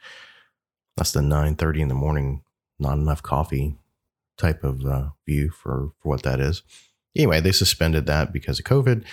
that's 0.96 1.12
the 1.12 1.22
nine 1.22 1.56
thirty 1.56 1.82
in 1.82 1.88
the 1.88 1.94
morning, 1.94 2.44
not 2.78 2.98
enough 2.98 3.22
coffee 3.22 3.78
type 4.38 4.62
of 4.62 4.86
uh, 4.86 5.08
view 5.26 5.50
for 5.50 5.90
for 6.00 6.08
what 6.08 6.22
that 6.22 6.38
is. 6.38 6.62
Anyway, 7.16 7.40
they 7.40 7.52
suspended 7.52 8.06
that 8.06 8.32
because 8.32 8.60
of 8.60 8.64
COVID 8.64 9.04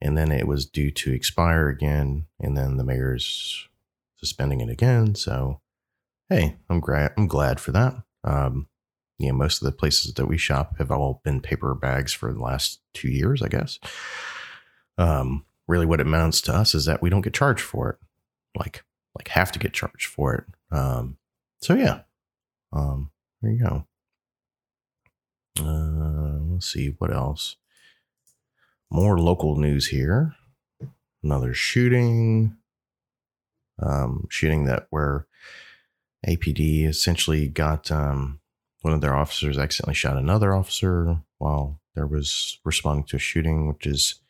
and 0.00 0.16
then 0.16 0.30
it 0.30 0.46
was 0.46 0.66
due 0.66 0.90
to 0.90 1.12
expire 1.12 1.68
again, 1.68 2.26
and 2.40 2.56
then 2.56 2.76
the 2.76 2.84
mayor's 2.84 3.68
suspending 4.16 4.60
it 4.60 4.70
again. 4.70 5.14
So, 5.14 5.60
hey, 6.28 6.56
I'm 6.68 6.80
glad 6.80 7.12
I'm 7.16 7.26
glad 7.26 7.60
for 7.60 7.72
that. 7.72 7.94
Um, 8.24 8.68
you 9.18 9.28
know, 9.28 9.34
most 9.34 9.62
of 9.62 9.66
the 9.66 9.72
places 9.72 10.14
that 10.14 10.26
we 10.26 10.36
shop 10.36 10.76
have 10.78 10.90
all 10.90 11.20
been 11.24 11.40
paper 11.40 11.74
bags 11.74 12.12
for 12.12 12.32
the 12.32 12.42
last 12.42 12.80
two 12.92 13.08
years, 13.08 13.40
I 13.42 13.48
guess. 13.48 13.78
Um, 14.98 15.44
really, 15.66 15.86
what 15.86 16.00
it 16.00 16.06
amounts 16.06 16.40
to 16.42 16.54
us 16.54 16.74
is 16.74 16.84
that 16.84 17.00
we 17.02 17.10
don't 17.10 17.22
get 17.22 17.34
charged 17.34 17.62
for 17.62 17.90
it, 17.90 17.96
like 18.58 18.84
like 19.16 19.28
have 19.28 19.52
to 19.52 19.58
get 19.58 19.72
charged 19.72 20.06
for 20.06 20.34
it. 20.34 20.44
Um, 20.76 21.16
so 21.60 21.74
yeah, 21.74 22.00
um, 22.72 23.10
there 23.40 23.52
you 23.52 23.60
go. 23.60 23.86
Uh, 25.58 26.38
let's 26.52 26.70
see 26.70 26.94
what 26.98 27.10
else 27.10 27.56
more 28.90 29.18
local 29.18 29.56
news 29.56 29.88
here. 29.88 30.34
Another 31.22 31.54
shooting, 31.54 32.56
um, 33.82 34.26
shooting 34.30 34.64
that 34.64 34.86
where 34.90 35.26
APD 36.26 36.86
essentially 36.86 37.48
got 37.48 37.90
um, 37.90 38.40
one 38.82 38.94
of 38.94 39.00
their 39.00 39.16
officers 39.16 39.58
accidentally 39.58 39.94
shot 39.94 40.16
another 40.16 40.54
officer 40.54 41.22
while 41.38 41.80
there 41.94 42.06
was 42.06 42.58
responding 42.64 43.04
to 43.06 43.16
a 43.16 43.18
shooting, 43.18 43.68
which 43.68 43.86
is, 43.86 44.20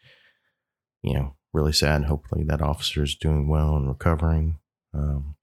you 1.03 1.15
know, 1.15 1.37
really 1.53 1.73
sad. 1.73 2.05
Hopefully 2.05 2.45
that 2.45 2.63
officer 2.63 3.03
is 3.03 3.15
doing 3.15 3.49
well 3.49 3.77
and 3.77 3.89
recovering. 3.89 4.59
Um, 4.95 5.37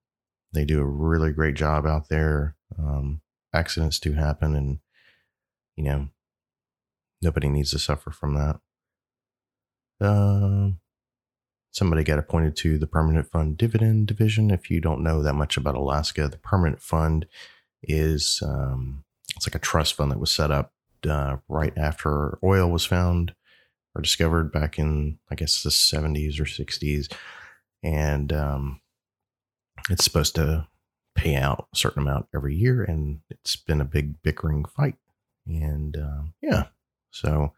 they 0.54 0.66
do 0.66 0.80
a 0.80 0.86
really 0.86 1.32
great 1.32 1.56
job 1.56 1.86
out 1.86 2.10
there. 2.10 2.56
Um, 2.78 3.22
accidents 3.54 4.00
do 4.00 4.14
happen, 4.14 4.56
and 4.56 4.80
you 5.76 5.84
know, 5.84 6.10
nobody 7.22 7.50
needs 7.50 7.72
to 7.72 7.80
suffer 7.80 8.12
from 8.12 8.36
that. 8.36 8.60
Um, 10.04 10.80
somebody 11.72 12.04
got 12.04 12.20
appointed 12.20 12.56
to 12.58 12.78
the 12.78 12.88
permanent 12.88 13.30
fund 13.32 13.58
dividend 13.58 14.08
division. 14.08 14.52
If 14.52 14.70
you 14.70 14.80
don't 14.80 15.04
know 15.04 15.22
that 15.24 15.34
much 15.34 15.58
about 15.58 15.76
Alaska, 15.76 16.28
the 16.28 16.38
permanent 16.38 16.82
fund 16.82 17.26
is 17.82 18.42
um, 18.46 19.04
it's 19.36 19.48
like 19.48 19.56
a 19.56 19.60
trust 19.60 19.96
fund 19.96 20.12
that 20.12 20.20
was 20.20 20.32
set 20.32 20.52
up 20.52 20.72
uh, 21.08 21.38
right 21.50 21.74
after 21.78 22.38
oil 22.44 22.70
was 22.70 22.86
found 22.86 23.34
or 23.96 24.02
discovered 24.02 24.52
back 24.52 24.80
in 24.80 25.20
I 25.30 25.36
guess 25.36 25.64
the 25.64 25.70
70s 25.70 26.40
or 26.40 26.46
60s, 26.46 27.12
and 27.82 28.32
um, 28.32 28.82
it's 29.90 30.04
supposed 30.04 30.36
to 30.36 30.68
pay 31.16 31.36
out 31.36 31.68
a 31.74 31.78
certain 31.78 32.04
amount 32.04 32.28
every 32.34 32.56
year, 32.56 32.84
and 32.84 33.20
it's 33.30 33.56
been 33.56 33.82
a 33.82 33.86
big 33.86 34.22
bickering 34.22 34.66
fight, 34.66 34.96
and 35.46 35.98
uh, 35.98 36.24
yeah, 36.42 36.68
so 37.12 37.54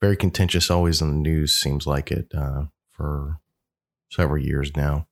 very 0.00 0.16
contentious 0.16 0.70
always 0.70 1.00
in 1.00 1.08
the 1.08 1.14
news 1.14 1.54
seems 1.54 1.86
like 1.86 2.10
it 2.10 2.32
uh, 2.34 2.64
for 2.90 3.40
several 4.10 4.42
years 4.42 4.74
now, 4.76 5.06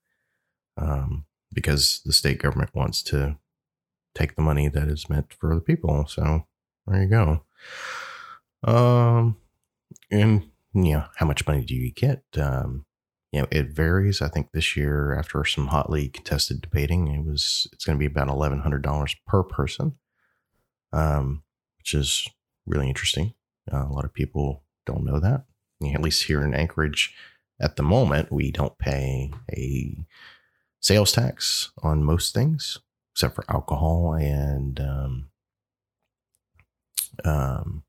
um, 0.76 1.24
because 1.52 2.00
the 2.04 2.12
state 2.12 2.38
government 2.38 2.74
wants 2.74 3.02
to 3.04 3.36
take 4.14 4.36
the 4.36 4.42
money 4.42 4.68
that 4.68 4.88
is 4.88 5.08
meant 5.08 5.32
for 5.32 5.54
the 5.54 5.60
people. 5.60 6.06
So 6.06 6.46
there 6.86 7.02
you 7.02 7.08
go. 7.08 7.44
Um, 8.62 9.36
and 10.10 10.50
you 10.74 10.94
know, 10.94 11.04
how 11.16 11.26
much 11.26 11.46
money 11.46 11.64
do 11.64 11.74
you 11.74 11.92
get? 11.92 12.22
Um, 12.36 12.84
you 13.32 13.40
know, 13.40 13.48
it 13.50 13.70
varies. 13.70 14.22
I 14.22 14.28
think 14.28 14.52
this 14.52 14.76
year, 14.76 15.14
after 15.18 15.44
some 15.44 15.68
hotly 15.68 16.08
contested 16.08 16.60
debating, 16.60 17.08
it 17.08 17.24
was 17.24 17.66
it's 17.72 17.84
going 17.84 17.98
to 17.98 18.00
be 18.00 18.06
about 18.06 18.28
eleven 18.28 18.60
hundred 18.60 18.82
dollars 18.82 19.16
per 19.26 19.42
person, 19.42 19.94
um, 20.92 21.42
which 21.78 21.94
is 21.94 22.28
really 22.66 22.88
interesting. 22.88 23.34
Uh, 23.72 23.86
a 23.86 23.92
lot 23.92 24.04
of 24.04 24.12
people 24.12 24.63
don't 24.86 25.04
know 25.04 25.20
that. 25.20 25.44
At 25.92 26.00
least 26.00 26.24
here 26.24 26.42
in 26.42 26.54
Anchorage, 26.54 27.14
at 27.60 27.76
the 27.76 27.82
moment, 27.82 28.32
we 28.32 28.50
don't 28.50 28.78
pay 28.78 29.32
a 29.52 30.06
sales 30.80 31.12
tax 31.12 31.72
on 31.82 32.02
most 32.02 32.32
things 32.34 32.78
except 33.12 33.36
for 33.36 33.44
alcohol 33.48 34.14
and 34.14 34.80
um, 34.80 35.26
um, 37.24 37.84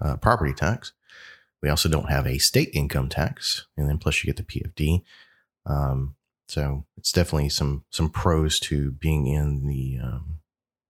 uh, 0.00 0.16
property 0.16 0.52
tax. 0.52 0.92
We 1.62 1.68
also 1.68 1.88
don't 1.88 2.10
have 2.10 2.26
a 2.26 2.38
state 2.38 2.70
income 2.74 3.08
tax, 3.08 3.66
and 3.76 3.88
then 3.88 3.98
plus 3.98 4.22
you 4.22 4.32
get 4.32 4.36
the 4.36 4.42
PFD. 4.42 5.02
Um, 5.64 6.16
so 6.48 6.84
it's 6.96 7.12
definitely 7.12 7.48
some 7.48 7.84
some 7.90 8.10
pros 8.10 8.58
to 8.60 8.90
being 8.90 9.26
in 9.26 9.66
the 9.66 9.98
um, 10.02 10.40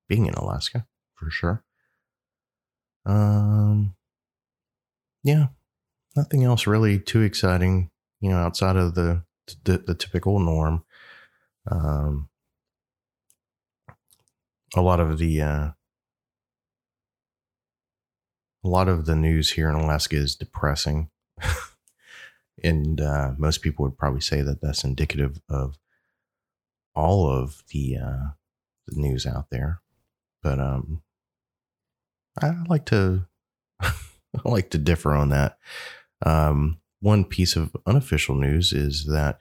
being 0.09 0.27
in 0.27 0.35
Alaska 0.35 0.87
for 1.15 1.31
sure. 1.31 1.63
Um, 3.05 3.95
yeah, 5.23 5.47
nothing 6.17 6.45
else 6.45 6.67
really 6.67 6.99
too 6.99 7.23
exciting, 7.23 7.91
you 8.21 8.31
know, 8.31 8.39
outside 8.39 8.77
of 8.77 8.95
the 8.95 9.25
the, 9.65 9.79
the 9.79 9.95
typical 9.95 10.39
norm. 10.39 10.85
Um, 11.71 12.29
a 14.75 14.81
lot 14.81 15.01
of 15.01 15.19
the 15.19 15.41
uh, 15.41 15.71
a 18.65 18.69
lot 18.69 18.89
of 18.89 19.07
the 19.07 19.17
news 19.17 19.53
here 19.53 19.69
in 19.69 19.75
Alaska 19.75 20.17
is 20.17 20.37
depressing. 20.37 21.11
and 22.63 23.01
uh, 23.01 23.33
most 23.37 23.63
people 23.63 23.85
would 23.85 23.99
probably 23.99 24.21
say 24.21 24.43
that 24.43 24.61
that's 24.61 24.85
indicative 24.85 25.41
of 25.49 25.79
all 26.95 27.29
of 27.29 27.63
the, 27.73 27.97
uh, 27.97 28.31
the 28.87 29.01
news 29.01 29.27
out 29.27 29.47
there. 29.51 29.81
But 30.43 30.61
um, 30.61 31.03
I 32.41 32.53
like 32.69 32.87
to 32.87 33.27
I 34.45 34.49
like 34.49 34.71
to 34.71 34.79
differ 34.79 35.15
on 35.15 35.29
that. 35.31 35.59
Um, 36.25 36.79
one 37.01 37.25
piece 37.25 37.57
of 37.57 37.77
unofficial 37.87 38.35
news 38.35 38.73
is 38.73 39.07
that 39.07 39.39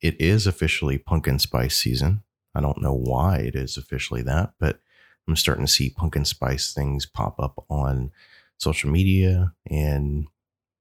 it 0.00 0.20
is 0.20 0.46
officially 0.46 0.98
pumpkin 0.98 1.38
spice 1.38 1.76
season. 1.76 2.22
I 2.54 2.60
don't 2.60 2.82
know 2.82 2.94
why 2.94 3.38
it 3.38 3.54
is 3.54 3.76
officially 3.76 4.22
that, 4.22 4.54
but 4.58 4.80
I'm 5.28 5.36
starting 5.36 5.66
to 5.66 5.72
see 5.72 5.90
pumpkin 5.90 6.24
spice 6.24 6.72
things 6.72 7.06
pop 7.06 7.38
up 7.38 7.64
on 7.68 8.12
social 8.58 8.90
media, 8.90 9.52
and 9.70 10.26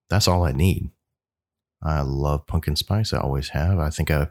that's 0.09 0.27
all 0.27 0.43
I 0.43 0.51
need. 0.51 0.89
I 1.81 2.01
love 2.01 2.47
pumpkin 2.47 2.75
spice. 2.75 3.13
I 3.13 3.19
always 3.19 3.49
have. 3.49 3.79
I 3.79 3.89
think 3.89 4.09
I 4.09 4.27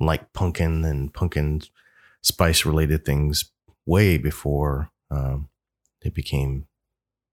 like 0.00 0.32
pumpkin 0.32 0.84
and 0.84 1.12
pumpkin 1.12 1.62
spice 2.22 2.64
related 2.64 3.04
things 3.04 3.50
way 3.86 4.18
before 4.18 4.90
um, 5.10 5.48
it 6.02 6.14
became 6.14 6.66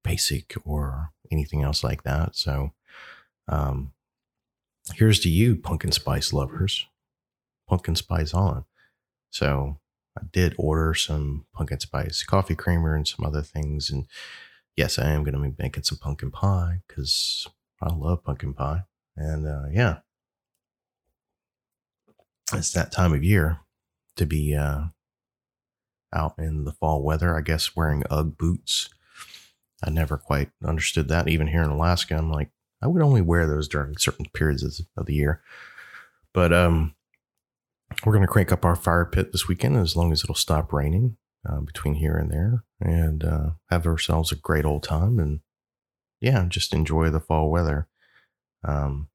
basic 0.03 0.55
or 0.63 1.11
anything 1.31 1.63
else 1.63 1.83
like 1.83 2.03
that. 2.03 2.35
So, 2.35 2.71
um, 3.47 3.91
here's 4.95 5.19
to 5.21 5.29
you, 5.29 5.55
pumpkin 5.55 5.91
spice 5.91 6.33
lovers. 6.33 6.85
Pumpkin 7.67 7.95
spice 7.95 8.33
on. 8.33 8.65
So, 9.31 9.79
I 10.17 10.23
did 10.31 10.55
order 10.57 10.93
some 10.93 11.45
pumpkin 11.53 11.79
spice 11.79 12.23
coffee 12.23 12.55
creamer 12.55 12.95
and 12.95 13.07
some 13.07 13.25
other 13.25 13.41
things, 13.41 13.89
and 13.89 14.07
yes, 14.75 14.97
I 14.97 15.09
am 15.09 15.23
going 15.23 15.33
to 15.33 15.41
be 15.41 15.55
making 15.57 15.83
some 15.83 15.97
pumpkin 15.97 16.31
pie 16.31 16.81
because 16.87 17.47
I 17.81 17.93
love 17.93 18.23
pumpkin 18.23 18.53
pie. 18.53 18.83
And 19.17 19.47
uh, 19.47 19.65
yeah, 19.71 19.99
it's 22.53 22.71
that 22.71 22.91
time 22.91 23.13
of 23.13 23.23
year 23.23 23.59
to 24.15 24.25
be 24.25 24.55
uh, 24.55 24.85
out 26.13 26.35
in 26.37 26.65
the 26.65 26.73
fall 26.73 27.03
weather. 27.03 27.37
I 27.37 27.41
guess 27.41 27.75
wearing 27.75 28.03
Ugg 28.09 28.37
boots. 28.37 28.89
I 29.83 29.89
never 29.89 30.17
quite 30.17 30.49
understood 30.63 31.07
that. 31.09 31.27
Even 31.27 31.47
here 31.47 31.63
in 31.63 31.69
Alaska, 31.69 32.15
I'm 32.15 32.31
like, 32.31 32.49
I 32.81 32.87
would 32.87 33.01
only 33.01 33.21
wear 33.21 33.47
those 33.47 33.67
during 33.67 33.97
certain 33.97 34.25
periods 34.33 34.81
of 34.95 35.05
the 35.05 35.13
year. 35.13 35.41
But 36.33 36.53
um, 36.53 36.95
we're 38.05 38.13
going 38.13 38.25
to 38.25 38.31
crank 38.31 38.51
up 38.51 38.65
our 38.65 38.75
fire 38.75 39.05
pit 39.05 39.31
this 39.31 39.47
weekend 39.47 39.77
as 39.77 39.95
long 39.95 40.11
as 40.11 40.23
it'll 40.23 40.35
stop 40.35 40.73
raining 40.73 41.17
uh, 41.47 41.61
between 41.61 41.95
here 41.95 42.17
and 42.17 42.31
there 42.31 42.63
and 42.79 43.23
uh, 43.23 43.49
have 43.69 43.85
ourselves 43.85 44.31
a 44.31 44.35
great 44.35 44.65
old 44.65 44.83
time 44.83 45.19
and 45.19 45.39
yeah, 46.21 46.45
just 46.47 46.73
enjoy 46.73 47.09
the 47.09 47.19
fall 47.19 47.51
weather. 47.51 47.87
Um, 48.63 49.09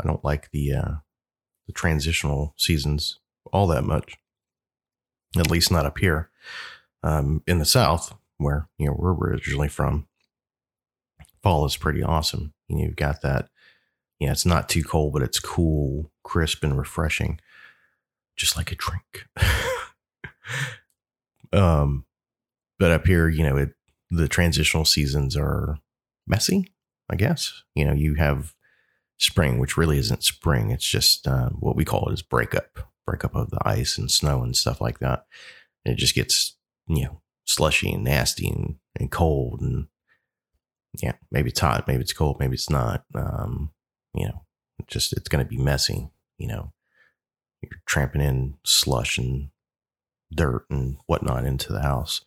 I 0.00 0.06
don't 0.06 0.24
like 0.24 0.50
the 0.50 0.72
uh, 0.72 0.92
the 1.66 1.72
transitional 1.72 2.54
seasons 2.56 3.18
all 3.52 3.66
that 3.68 3.84
much, 3.84 4.16
at 5.36 5.50
least 5.50 5.70
not 5.70 5.86
up 5.86 5.98
here 5.98 6.30
um, 7.02 7.42
in 7.46 7.58
the 7.58 7.64
South, 7.64 8.14
where 8.38 8.68
you 8.78 8.86
know 8.86 8.96
we're 8.98 9.14
originally 9.14 9.68
from. 9.68 10.06
Fall 11.42 11.66
is 11.66 11.76
pretty 11.76 12.02
awesome. 12.02 12.54
You 12.68 12.76
know, 12.76 12.84
you've 12.84 12.96
got 12.96 13.22
that. 13.22 13.48
Yeah, 14.18 14.32
it's 14.32 14.46
not 14.46 14.68
too 14.68 14.82
cold, 14.82 15.12
but 15.12 15.22
it's 15.22 15.40
cool, 15.40 16.10
crisp, 16.22 16.62
and 16.64 16.78
refreshing, 16.78 17.40
just 18.36 18.56
like 18.56 18.72
a 18.72 18.76
drink. 18.76 19.26
Um, 21.54 22.04
but 22.78 22.90
up 22.90 23.06
here, 23.06 23.28
you 23.28 23.44
know, 23.44 23.56
it, 23.56 23.74
the 24.10 24.28
transitional 24.28 24.84
seasons 24.84 25.36
are 25.36 25.78
messy, 26.26 26.72
I 27.08 27.16
guess. 27.16 27.62
You 27.74 27.84
know, 27.84 27.92
you 27.92 28.14
have 28.14 28.54
spring, 29.18 29.58
which 29.58 29.76
really 29.76 29.98
isn't 29.98 30.24
spring. 30.24 30.70
It's 30.70 30.86
just 30.86 31.26
uh, 31.26 31.50
what 31.50 31.76
we 31.76 31.84
call 31.84 32.08
it 32.08 32.14
is 32.14 32.22
breakup, 32.22 32.90
breakup 33.06 33.34
of 33.34 33.50
the 33.50 33.60
ice 33.64 33.96
and 33.96 34.10
snow 34.10 34.42
and 34.42 34.56
stuff 34.56 34.80
like 34.80 34.98
that. 34.98 35.26
And 35.84 35.94
it 35.94 35.98
just 35.98 36.14
gets, 36.14 36.56
you 36.88 37.04
know, 37.04 37.20
slushy 37.44 37.92
and 37.92 38.04
nasty 38.04 38.48
and, 38.48 38.76
and 38.98 39.10
cold. 39.10 39.60
And 39.60 39.86
yeah, 41.02 41.14
maybe 41.30 41.50
it's 41.50 41.60
hot, 41.60 41.86
maybe 41.86 42.02
it's 42.02 42.12
cold, 42.12 42.38
maybe 42.40 42.54
it's 42.54 42.70
not. 42.70 43.04
Um, 43.14 43.72
you 44.14 44.26
know, 44.26 44.44
just 44.86 45.12
it's 45.12 45.28
going 45.28 45.44
to 45.44 45.48
be 45.48 45.58
messy. 45.58 46.10
You 46.38 46.48
know, 46.48 46.72
you're 47.62 47.80
tramping 47.86 48.20
in 48.20 48.54
slush 48.64 49.18
and 49.18 49.50
dirt 50.32 50.64
and 50.70 50.96
whatnot 51.06 51.44
into 51.44 51.72
the 51.72 51.82
house 51.82 52.24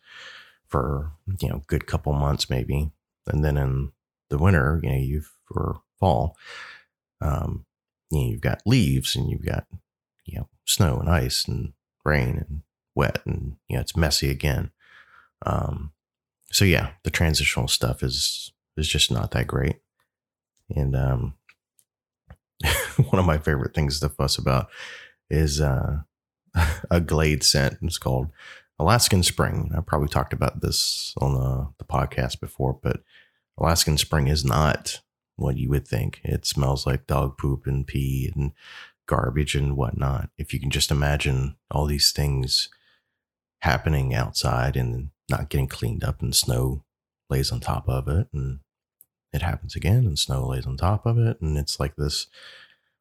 for 0.66 1.12
you 1.40 1.48
know 1.48 1.62
good 1.66 1.86
couple 1.86 2.12
months 2.12 2.48
maybe 2.48 2.90
and 3.26 3.44
then 3.44 3.56
in 3.56 3.92
the 4.30 4.38
winter 4.38 4.80
you 4.82 4.88
know 4.88 4.96
you've 4.96 5.32
for 5.46 5.80
fall 5.98 6.36
um 7.20 7.64
you 8.10 8.20
know, 8.20 8.26
you've 8.30 8.40
got 8.40 8.62
leaves 8.64 9.16
and 9.16 9.30
you've 9.30 9.44
got 9.44 9.66
you 10.24 10.38
know 10.38 10.48
snow 10.66 10.98
and 10.98 11.08
ice 11.08 11.46
and 11.46 11.72
rain 12.04 12.44
and 12.48 12.62
wet 12.94 13.20
and 13.26 13.56
you 13.68 13.76
know 13.76 13.80
it's 13.80 13.96
messy 13.96 14.30
again 14.30 14.70
um 15.46 15.92
so 16.50 16.64
yeah 16.64 16.90
the 17.04 17.10
transitional 17.10 17.68
stuff 17.68 18.02
is 18.02 18.52
is 18.76 18.88
just 18.88 19.10
not 19.10 19.30
that 19.30 19.46
great 19.46 19.76
and 20.74 20.96
um 20.96 21.34
one 23.10 23.18
of 23.18 23.26
my 23.26 23.38
favorite 23.38 23.74
things 23.74 24.00
to 24.00 24.08
fuss 24.08 24.38
about 24.38 24.68
is 25.30 25.60
uh 25.60 25.98
a 26.90 27.00
Glade 27.00 27.42
scent. 27.42 27.78
It's 27.82 27.98
called 27.98 28.28
Alaskan 28.78 29.22
Spring. 29.22 29.72
I 29.76 29.80
probably 29.80 30.08
talked 30.08 30.32
about 30.32 30.60
this 30.60 31.14
on 31.18 31.34
the, 31.34 31.68
the 31.78 31.84
podcast 31.84 32.40
before, 32.40 32.78
but 32.82 33.02
Alaskan 33.58 33.98
Spring 33.98 34.28
is 34.28 34.44
not 34.44 35.00
what 35.36 35.56
you 35.56 35.68
would 35.70 35.86
think. 35.86 36.20
It 36.24 36.46
smells 36.46 36.86
like 36.86 37.06
dog 37.06 37.38
poop 37.38 37.66
and 37.66 37.86
pee 37.86 38.30
and 38.34 38.52
garbage 39.06 39.54
and 39.54 39.76
whatnot. 39.76 40.30
If 40.38 40.52
you 40.52 40.60
can 40.60 40.70
just 40.70 40.90
imagine 40.90 41.56
all 41.70 41.86
these 41.86 42.12
things 42.12 42.68
happening 43.60 44.14
outside 44.14 44.76
and 44.76 45.10
not 45.28 45.48
getting 45.48 45.68
cleaned 45.68 46.04
up 46.04 46.22
and 46.22 46.34
snow 46.34 46.84
lays 47.30 47.52
on 47.52 47.60
top 47.60 47.88
of 47.88 48.08
it 48.08 48.28
and 48.32 48.60
it 49.32 49.42
happens 49.42 49.76
again 49.76 50.06
and 50.06 50.18
snow 50.18 50.46
lays 50.46 50.66
on 50.66 50.76
top 50.76 51.04
of 51.04 51.18
it 51.18 51.40
and 51.40 51.58
it's 51.58 51.78
like 51.78 51.96
this 51.96 52.26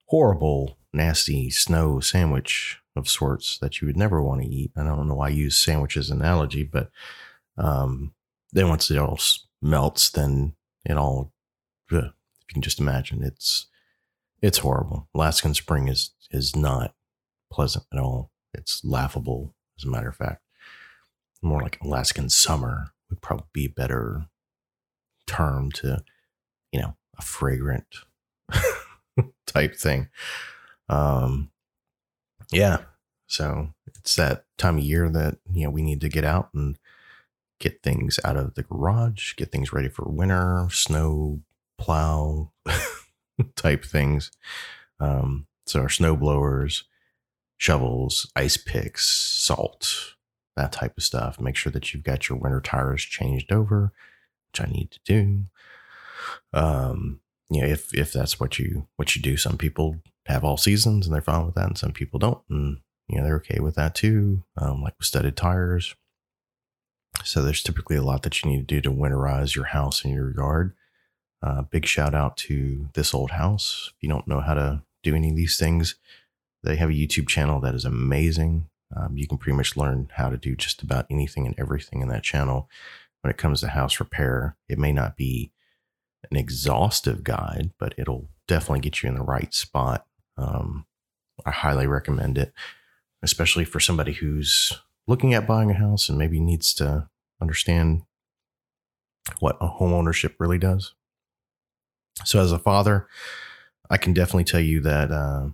horrible 0.07 0.77
nasty 0.93 1.49
snow 1.49 1.99
sandwich 1.99 2.79
of 2.95 3.07
sorts 3.07 3.57
that 3.59 3.79
you 3.79 3.87
would 3.87 3.97
never 3.97 4.21
want 4.21 4.41
to 4.41 4.47
eat. 4.47 4.71
I 4.75 4.83
don't 4.83 5.07
know 5.07 5.15
why 5.15 5.27
I 5.27 5.31
use 5.31 5.57
sandwich 5.57 5.95
as 5.95 6.09
an 6.09 6.19
analogy, 6.21 6.63
but 6.63 6.89
um, 7.57 8.13
then 8.51 8.69
once 8.69 8.89
it 8.91 8.97
all 8.97 9.19
melts, 9.61 10.09
then 10.09 10.55
it 10.85 10.97
all, 10.97 11.31
if 11.89 11.95
you 11.95 12.53
can 12.53 12.61
just 12.61 12.79
imagine, 12.79 13.23
it's 13.23 13.67
it's 14.41 14.59
horrible. 14.59 15.07
Alaskan 15.15 15.53
spring 15.53 15.87
is 15.87 16.11
is 16.31 16.55
not 16.55 16.93
pleasant 17.51 17.85
at 17.93 17.99
all. 17.99 18.31
It's 18.53 18.83
laughable, 18.83 19.55
as 19.77 19.85
a 19.85 19.89
matter 19.89 20.09
of 20.09 20.15
fact. 20.15 20.41
More 21.41 21.61
like 21.61 21.79
Alaskan 21.81 22.29
summer 22.29 22.87
would 23.09 23.21
probably 23.21 23.47
be 23.53 23.65
a 23.65 23.69
better 23.69 24.25
term 25.27 25.71
to, 25.73 26.03
you 26.71 26.81
know, 26.81 26.95
a 27.17 27.21
fragrant 27.21 27.85
type 29.45 29.75
thing. 29.75 30.09
Um, 30.89 31.51
yeah. 32.51 32.79
So 33.27 33.73
it's 33.95 34.15
that 34.15 34.45
time 34.57 34.77
of 34.77 34.83
year 34.83 35.09
that, 35.09 35.37
you 35.51 35.65
know, 35.65 35.69
we 35.69 35.81
need 35.81 36.01
to 36.01 36.09
get 36.09 36.23
out 36.23 36.49
and 36.53 36.77
get 37.59 37.83
things 37.83 38.19
out 38.23 38.37
of 38.37 38.55
the 38.55 38.63
garage, 38.63 39.35
get 39.35 39.51
things 39.51 39.73
ready 39.73 39.89
for 39.89 40.05
winter, 40.05 40.67
snow, 40.71 41.41
plow 41.77 42.51
type 43.55 43.83
things. 43.83 44.31
Um, 44.99 45.47
so 45.65 45.81
our 45.81 45.89
snow 45.89 46.15
blowers, 46.15 46.83
shovels, 47.57 48.31
ice 48.35 48.57
picks, 48.57 49.05
salt, 49.07 50.15
that 50.57 50.73
type 50.73 50.97
of 50.97 51.03
stuff. 51.03 51.39
Make 51.39 51.55
sure 51.55 51.71
that 51.71 51.93
you've 51.93 52.03
got 52.03 52.27
your 52.27 52.37
winter 52.37 52.59
tires 52.59 53.01
changed 53.01 53.51
over, 53.51 53.93
which 54.51 54.61
I 54.61 54.69
need 54.69 54.91
to 54.91 54.99
do. 55.05 55.45
Um, 56.53 57.21
you 57.49 57.61
know, 57.61 57.67
if 57.67 57.93
if 57.93 58.11
that's 58.11 58.39
what 58.39 58.59
you 58.59 58.87
what 58.97 59.15
you 59.15 59.21
do, 59.21 59.37
some 59.37 59.57
people 59.57 60.01
have 60.25 60.43
all 60.43 60.57
seasons 60.57 61.05
and 61.05 61.15
they're 61.15 61.21
fine 61.21 61.45
with 61.45 61.55
that, 61.55 61.67
and 61.67 61.77
some 61.77 61.93
people 61.93 62.19
don't, 62.19 62.41
and 62.49 62.79
you 63.07 63.17
know 63.17 63.23
they're 63.23 63.37
okay 63.37 63.59
with 63.59 63.75
that 63.75 63.95
too. 63.95 64.43
Um, 64.57 64.81
like 64.81 64.97
with 64.97 65.07
studded 65.07 65.37
tires. 65.37 65.95
So 67.23 67.41
there's 67.41 67.63
typically 67.63 67.95
a 67.95 68.03
lot 68.03 68.23
that 68.23 68.43
you 68.43 68.51
need 68.51 68.67
to 68.67 68.75
do 68.75 68.81
to 68.81 68.91
winterize 68.91 69.55
your 69.55 69.65
house 69.65 70.03
and 70.03 70.13
your 70.13 70.33
yard. 70.35 70.73
Uh, 71.41 71.61
big 71.63 71.85
shout 71.85 72.13
out 72.13 72.35
to 72.37 72.89
this 72.93 73.13
old 73.13 73.31
house. 73.31 73.91
If 73.95 74.03
you 74.03 74.09
don't 74.09 74.27
know 74.27 74.41
how 74.41 74.53
to 74.53 74.83
do 75.03 75.15
any 75.15 75.29
of 75.29 75.35
these 75.35 75.57
things, 75.57 75.95
they 76.63 76.75
have 76.75 76.89
a 76.89 76.93
YouTube 76.93 77.27
channel 77.27 77.61
that 77.61 77.75
is 77.75 77.85
amazing. 77.85 78.67
Um, 78.95 79.17
you 79.17 79.27
can 79.27 79.37
pretty 79.37 79.57
much 79.57 79.75
learn 79.75 80.09
how 80.13 80.29
to 80.29 80.37
do 80.37 80.55
just 80.55 80.81
about 80.81 81.05
anything 81.09 81.45
and 81.45 81.55
everything 81.59 82.01
in 82.01 82.07
that 82.07 82.23
channel 82.23 82.69
when 83.21 83.31
it 83.31 83.37
comes 83.37 83.61
to 83.61 83.67
house 83.67 83.99
repair. 83.99 84.55
It 84.69 84.79
may 84.79 84.91
not 84.91 85.17
be 85.17 85.51
an 86.31 86.37
exhaustive 86.37 87.23
guide, 87.23 87.71
but 87.77 87.93
it'll 87.97 88.29
definitely 88.47 88.79
get 88.79 89.03
you 89.03 89.09
in 89.09 89.15
the 89.15 89.23
right 89.23 89.53
spot. 89.53 90.05
Um, 90.37 90.85
I 91.45 91.51
highly 91.51 91.87
recommend 91.87 92.37
it, 92.37 92.53
especially 93.21 93.65
for 93.65 93.79
somebody 93.79 94.13
who's 94.13 94.79
looking 95.05 95.33
at 95.33 95.47
buying 95.47 95.71
a 95.71 95.75
house 95.75 96.09
and 96.09 96.17
maybe 96.17 96.39
needs 96.39 96.73
to 96.75 97.09
understand 97.41 98.03
what 99.39 99.57
a 99.61 99.67
home 99.67 99.93
ownership 99.93 100.35
really 100.39 100.57
does. 100.57 100.93
So, 102.23 102.41
as 102.41 102.51
a 102.51 102.59
father, 102.59 103.07
I 103.89 103.97
can 103.97 104.13
definitely 104.13 104.45
tell 104.45 104.59
you 104.59 104.79
that 104.81 105.11
uh, 105.11 105.49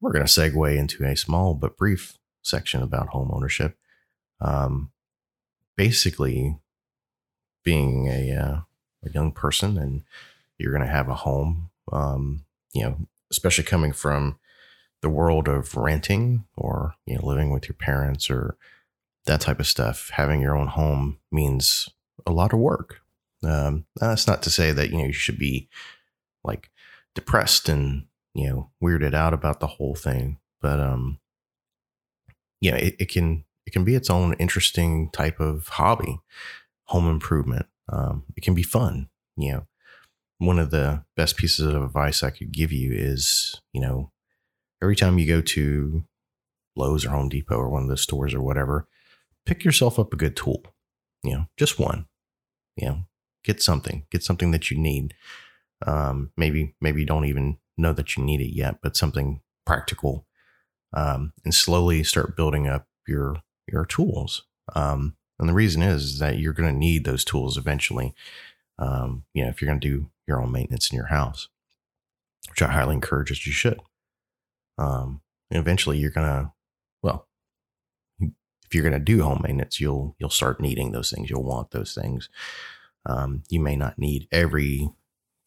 we're 0.00 0.12
going 0.12 0.24
to 0.24 0.30
segue 0.30 0.76
into 0.76 1.04
a 1.04 1.16
small 1.16 1.54
but 1.54 1.76
brief 1.76 2.18
section 2.42 2.82
about 2.82 3.08
home 3.08 3.30
ownership. 3.32 3.76
Um, 4.40 4.92
basically, 5.76 6.58
being 7.64 8.08
a, 8.08 8.32
uh, 8.32 8.60
a 9.04 9.10
young 9.12 9.32
person 9.32 9.76
and 9.76 10.02
you're 10.58 10.72
going 10.72 10.84
to 10.84 10.90
have 10.90 11.08
a 11.08 11.14
home, 11.14 11.70
um, 11.92 12.44
you 12.72 12.82
know, 12.82 12.96
especially 13.30 13.64
coming 13.64 13.92
from 13.92 14.38
the 15.00 15.08
world 15.08 15.48
of 15.48 15.76
renting 15.76 16.44
or 16.56 16.94
you 17.06 17.14
know 17.14 17.24
living 17.24 17.50
with 17.50 17.68
your 17.68 17.76
parents 17.76 18.30
or 18.30 18.56
that 19.26 19.40
type 19.40 19.60
of 19.60 19.66
stuff 19.66 20.10
having 20.14 20.40
your 20.40 20.56
own 20.56 20.68
home 20.68 21.18
means 21.30 21.88
a 22.26 22.32
lot 22.32 22.52
of 22.52 22.58
work 22.58 23.00
um, 23.44 23.84
that's 23.96 24.26
not 24.26 24.42
to 24.42 24.50
say 24.50 24.72
that 24.72 24.90
you 24.90 24.98
know 24.98 25.04
you 25.04 25.12
should 25.12 25.38
be 25.38 25.68
like 26.42 26.70
depressed 27.14 27.68
and 27.68 28.06
you 28.38 28.48
know 28.48 28.70
weirded 28.82 29.14
out 29.14 29.34
about 29.34 29.58
the 29.58 29.66
whole 29.66 29.94
thing 29.94 30.38
but 30.60 30.78
um 30.78 31.18
yeah 32.60 32.76
it, 32.76 32.94
it 33.00 33.10
can 33.10 33.44
it 33.66 33.72
can 33.72 33.84
be 33.84 33.94
its 33.94 34.08
own 34.08 34.32
interesting 34.34 35.10
type 35.10 35.40
of 35.40 35.66
hobby 35.68 36.20
home 36.84 37.08
improvement 37.08 37.66
um, 37.90 38.24
it 38.36 38.42
can 38.42 38.54
be 38.54 38.62
fun 38.62 39.08
you 39.36 39.52
know 39.52 39.66
one 40.38 40.58
of 40.58 40.70
the 40.70 41.02
best 41.16 41.36
pieces 41.36 41.66
of 41.66 41.82
advice 41.82 42.22
i 42.22 42.30
could 42.30 42.52
give 42.52 42.72
you 42.72 42.92
is 42.92 43.60
you 43.72 43.80
know 43.80 44.12
every 44.80 44.96
time 44.96 45.18
you 45.18 45.26
go 45.26 45.40
to 45.40 46.04
Lowe's 46.76 47.04
or 47.04 47.10
Home 47.10 47.28
Depot 47.28 47.56
or 47.56 47.68
one 47.68 47.82
of 47.82 47.88
those 47.88 48.02
stores 48.02 48.32
or 48.32 48.40
whatever, 48.40 48.86
pick 49.44 49.64
yourself 49.64 49.98
up 49.98 50.12
a 50.12 50.16
good 50.16 50.36
tool. 50.36 50.62
You 51.22 51.32
know, 51.32 51.46
just 51.56 51.78
one. 51.78 52.06
You 52.76 52.88
know, 52.88 52.98
get 53.44 53.60
something. 53.60 54.06
Get 54.10 54.22
something 54.22 54.52
that 54.52 54.70
you 54.70 54.78
need. 54.78 55.14
Um, 55.86 56.30
maybe 56.36 56.74
maybe 56.80 57.00
you 57.00 57.06
don't 57.06 57.24
even 57.24 57.58
know 57.78 57.92
that 57.92 58.16
you 58.16 58.24
need 58.24 58.40
it 58.40 58.54
yet, 58.54 58.78
but 58.82 58.96
something 58.96 59.40
practical. 59.66 60.26
Um, 60.94 61.34
and 61.44 61.54
slowly 61.54 62.02
start 62.02 62.36
building 62.36 62.66
up 62.66 62.86
your 63.06 63.36
your 63.70 63.84
tools. 63.84 64.44
Um, 64.74 65.16
and 65.38 65.48
the 65.48 65.54
reason 65.54 65.82
is, 65.82 66.04
is 66.04 66.18
that 66.18 66.38
you're 66.38 66.54
going 66.54 66.72
to 66.72 66.78
need 66.78 67.04
those 67.04 67.24
tools 67.24 67.58
eventually. 67.58 68.14
Um, 68.78 69.24
you 69.34 69.42
know, 69.44 69.50
if 69.50 69.60
you're 69.60 69.68
going 69.68 69.80
to 69.80 69.88
do 69.88 70.10
your 70.26 70.42
own 70.42 70.50
maintenance 70.50 70.90
in 70.90 70.96
your 70.96 71.08
house, 71.08 71.48
which 72.48 72.62
I 72.62 72.72
highly 72.72 72.94
encourage 72.94 73.28
that 73.28 73.44
you 73.44 73.52
should 73.52 73.80
um, 74.78 75.20
eventually 75.50 75.98
you're 75.98 76.10
gonna 76.10 76.52
well 77.02 77.28
if 78.20 78.74
you're 78.74 78.84
gonna 78.84 78.98
do 78.98 79.22
home 79.22 79.40
maintenance 79.42 79.80
you'll 79.80 80.14
you'll 80.18 80.30
start 80.30 80.60
needing 80.60 80.92
those 80.92 81.10
things 81.10 81.28
you'll 81.28 81.44
want 81.44 81.70
those 81.72 81.94
things 81.94 82.28
um, 83.06 83.42
you 83.48 83.60
may 83.60 83.76
not 83.76 83.98
need 83.98 84.28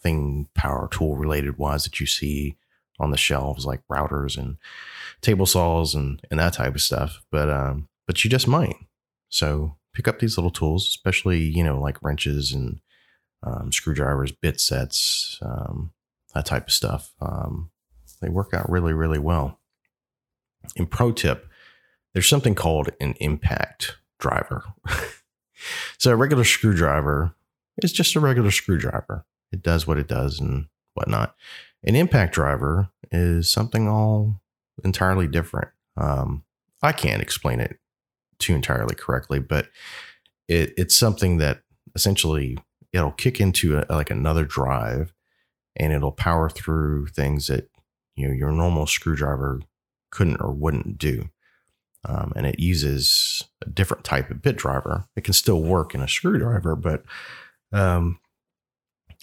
everything 0.04 0.48
power 0.56 0.88
tool 0.92 1.16
related 1.16 1.58
wise 1.58 1.84
that 1.84 2.00
you 2.00 2.06
see 2.06 2.56
on 3.00 3.12
the 3.12 3.18
shelves 3.18 3.66
like 3.66 3.82
routers 3.92 4.38
and 4.38 4.58
table 5.22 5.46
saws 5.46 5.96
and 5.96 6.22
and 6.30 6.40
that 6.40 6.54
type 6.54 6.76
of 6.76 6.82
stuff 6.82 7.22
but 7.32 7.50
um 7.50 7.88
but 8.06 8.24
you 8.24 8.30
just 8.30 8.48
might 8.48 8.76
so 9.30 9.76
pick 9.94 10.08
up 10.08 10.20
these 10.20 10.38
little 10.38 10.52
tools 10.52 10.88
especially 10.88 11.40
you 11.40 11.64
know 11.64 11.80
like 11.80 12.02
wrenches 12.02 12.52
and 12.52 12.80
um, 13.44 13.72
screwdrivers 13.72 14.32
bit 14.32 14.60
sets 14.60 15.40
um, 15.42 15.92
that 16.36 16.46
type 16.46 16.68
of 16.68 16.74
stuff 16.74 17.14
um, 17.22 17.72
they 18.22 18.30
work 18.30 18.54
out 18.54 18.70
really, 18.70 18.94
really 18.94 19.20
well. 19.20 19.60
In 20.76 20.86
pro 20.86 21.12
tip, 21.12 21.48
there's 22.14 22.30
something 22.30 22.56
called 22.56 22.90
an 23.02 23.16
impact 23.20 23.98
driver. 24.20 24.64
so 25.98 26.12
a 26.12 26.16
regular 26.16 26.44
screwdriver 26.44 27.34
is 27.82 27.92
just 27.92 28.16
a 28.16 28.20
regular 28.20 28.52
screwdriver. 28.52 29.26
It 29.52 29.62
does 29.62 29.86
what 29.86 29.98
it 29.98 30.08
does 30.08 30.40
and 30.40 30.68
whatnot. 30.94 31.36
An 31.84 31.96
impact 31.96 32.34
driver 32.34 32.90
is 33.12 33.52
something 33.52 33.88
all 33.88 34.42
entirely 34.84 35.28
different. 35.28 35.70
Um, 35.98 36.44
I 36.82 36.92
can't 36.92 37.22
explain 37.22 37.60
it 37.60 37.78
too 38.40 38.56
entirely 38.56 38.96
correctly, 38.96 39.40
but 39.40 39.68
it, 40.48 40.74
it's 40.78 40.96
something 40.96 41.38
that 41.38 41.62
essentially 41.96 42.58
it'll 42.94 43.12
kick 43.12 43.40
into 43.40 43.78
a, 43.78 43.86
like 43.90 44.10
another 44.10 44.46
drive 44.46 45.14
and 45.76 45.94
it'll 45.94 46.12
power 46.12 46.50
through 46.50 47.08
things 47.08 47.48
that 47.48 47.70
you 48.16 48.28
know 48.28 48.34
your 48.34 48.52
normal 48.52 48.86
screwdriver 48.86 49.62
couldn't 50.12 50.42
or 50.42 50.52
wouldn't 50.52 50.98
do. 50.98 51.30
Um, 52.04 52.34
and 52.36 52.48
it 52.48 52.60
uses 52.60 53.44
a 53.66 53.70
different 53.70 54.04
type 54.04 54.32
of 54.32 54.42
bit 54.42 54.56
driver. 54.56 55.06
It 55.16 55.24
can 55.24 55.34
still 55.34 55.62
work 55.62 55.94
in 55.94 56.02
a 56.02 56.08
screwdriver, 56.08 56.76
but 56.76 57.04
um, 57.72 58.20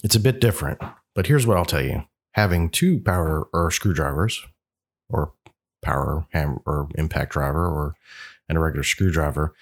it's 0.02 0.16
a 0.16 0.20
bit 0.20 0.40
different. 0.40 0.80
But 1.14 1.26
here's 1.26 1.46
what 1.46 1.56
I'll 1.56 1.64
tell 1.64 1.84
you: 1.84 2.04
having 2.32 2.70
two 2.70 3.00
power 3.00 3.48
or 3.52 3.70
screwdrivers, 3.70 4.44
or 5.08 5.32
power 5.82 6.26
hammer 6.32 6.60
or 6.66 6.88
impact 6.96 7.32
driver, 7.32 7.66
or 7.66 7.94
and 8.48 8.56
a 8.56 8.60
regular 8.60 8.84
screwdriver, 8.84 9.54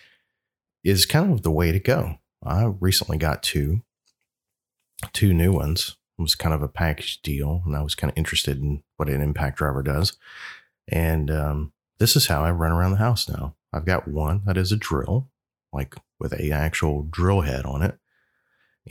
is 0.84 1.06
kind 1.06 1.32
of 1.32 1.42
the 1.42 1.50
way 1.50 1.72
to 1.72 1.80
go. 1.80 2.18
I 2.44 2.64
recently 2.80 3.18
got 3.18 3.42
two, 3.42 3.82
two 5.12 5.34
new 5.34 5.52
ones, 5.52 5.96
it 6.18 6.22
was 6.22 6.34
kind 6.34 6.54
of 6.54 6.62
a 6.62 6.68
package 6.68 7.20
deal, 7.22 7.62
and 7.66 7.76
I 7.76 7.82
was 7.82 7.94
kind 7.94 8.10
of 8.10 8.16
interested 8.16 8.58
in 8.58 8.82
what 8.96 9.08
an 9.08 9.20
impact 9.20 9.58
driver 9.58 9.82
does. 9.82 10.16
And 10.88 11.30
um, 11.30 11.72
this 11.98 12.16
is 12.16 12.28
how 12.28 12.42
I 12.42 12.50
run 12.50 12.72
around 12.72 12.92
the 12.92 12.98
house 12.98 13.28
now. 13.28 13.54
I've 13.72 13.84
got 13.84 14.08
one 14.08 14.42
that 14.46 14.56
is 14.56 14.72
a 14.72 14.76
drill, 14.76 15.28
like 15.72 15.94
with 16.18 16.32
a 16.32 16.50
actual 16.50 17.02
drill 17.02 17.42
head 17.42 17.66
on 17.66 17.82
it, 17.82 17.98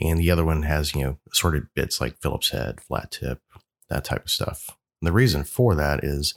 and 0.00 0.18
the 0.18 0.30
other 0.30 0.44
one 0.44 0.62
has 0.62 0.94
you 0.94 1.02
know 1.02 1.18
assorted 1.32 1.68
bits 1.74 2.00
like 2.00 2.20
Phillips 2.20 2.50
head, 2.50 2.80
flat 2.80 3.10
tip, 3.10 3.40
that 3.88 4.04
type 4.04 4.24
of 4.24 4.30
stuff. 4.30 4.76
And 5.00 5.08
the 5.08 5.12
reason 5.12 5.44
for 5.44 5.74
that 5.74 6.04
is 6.04 6.34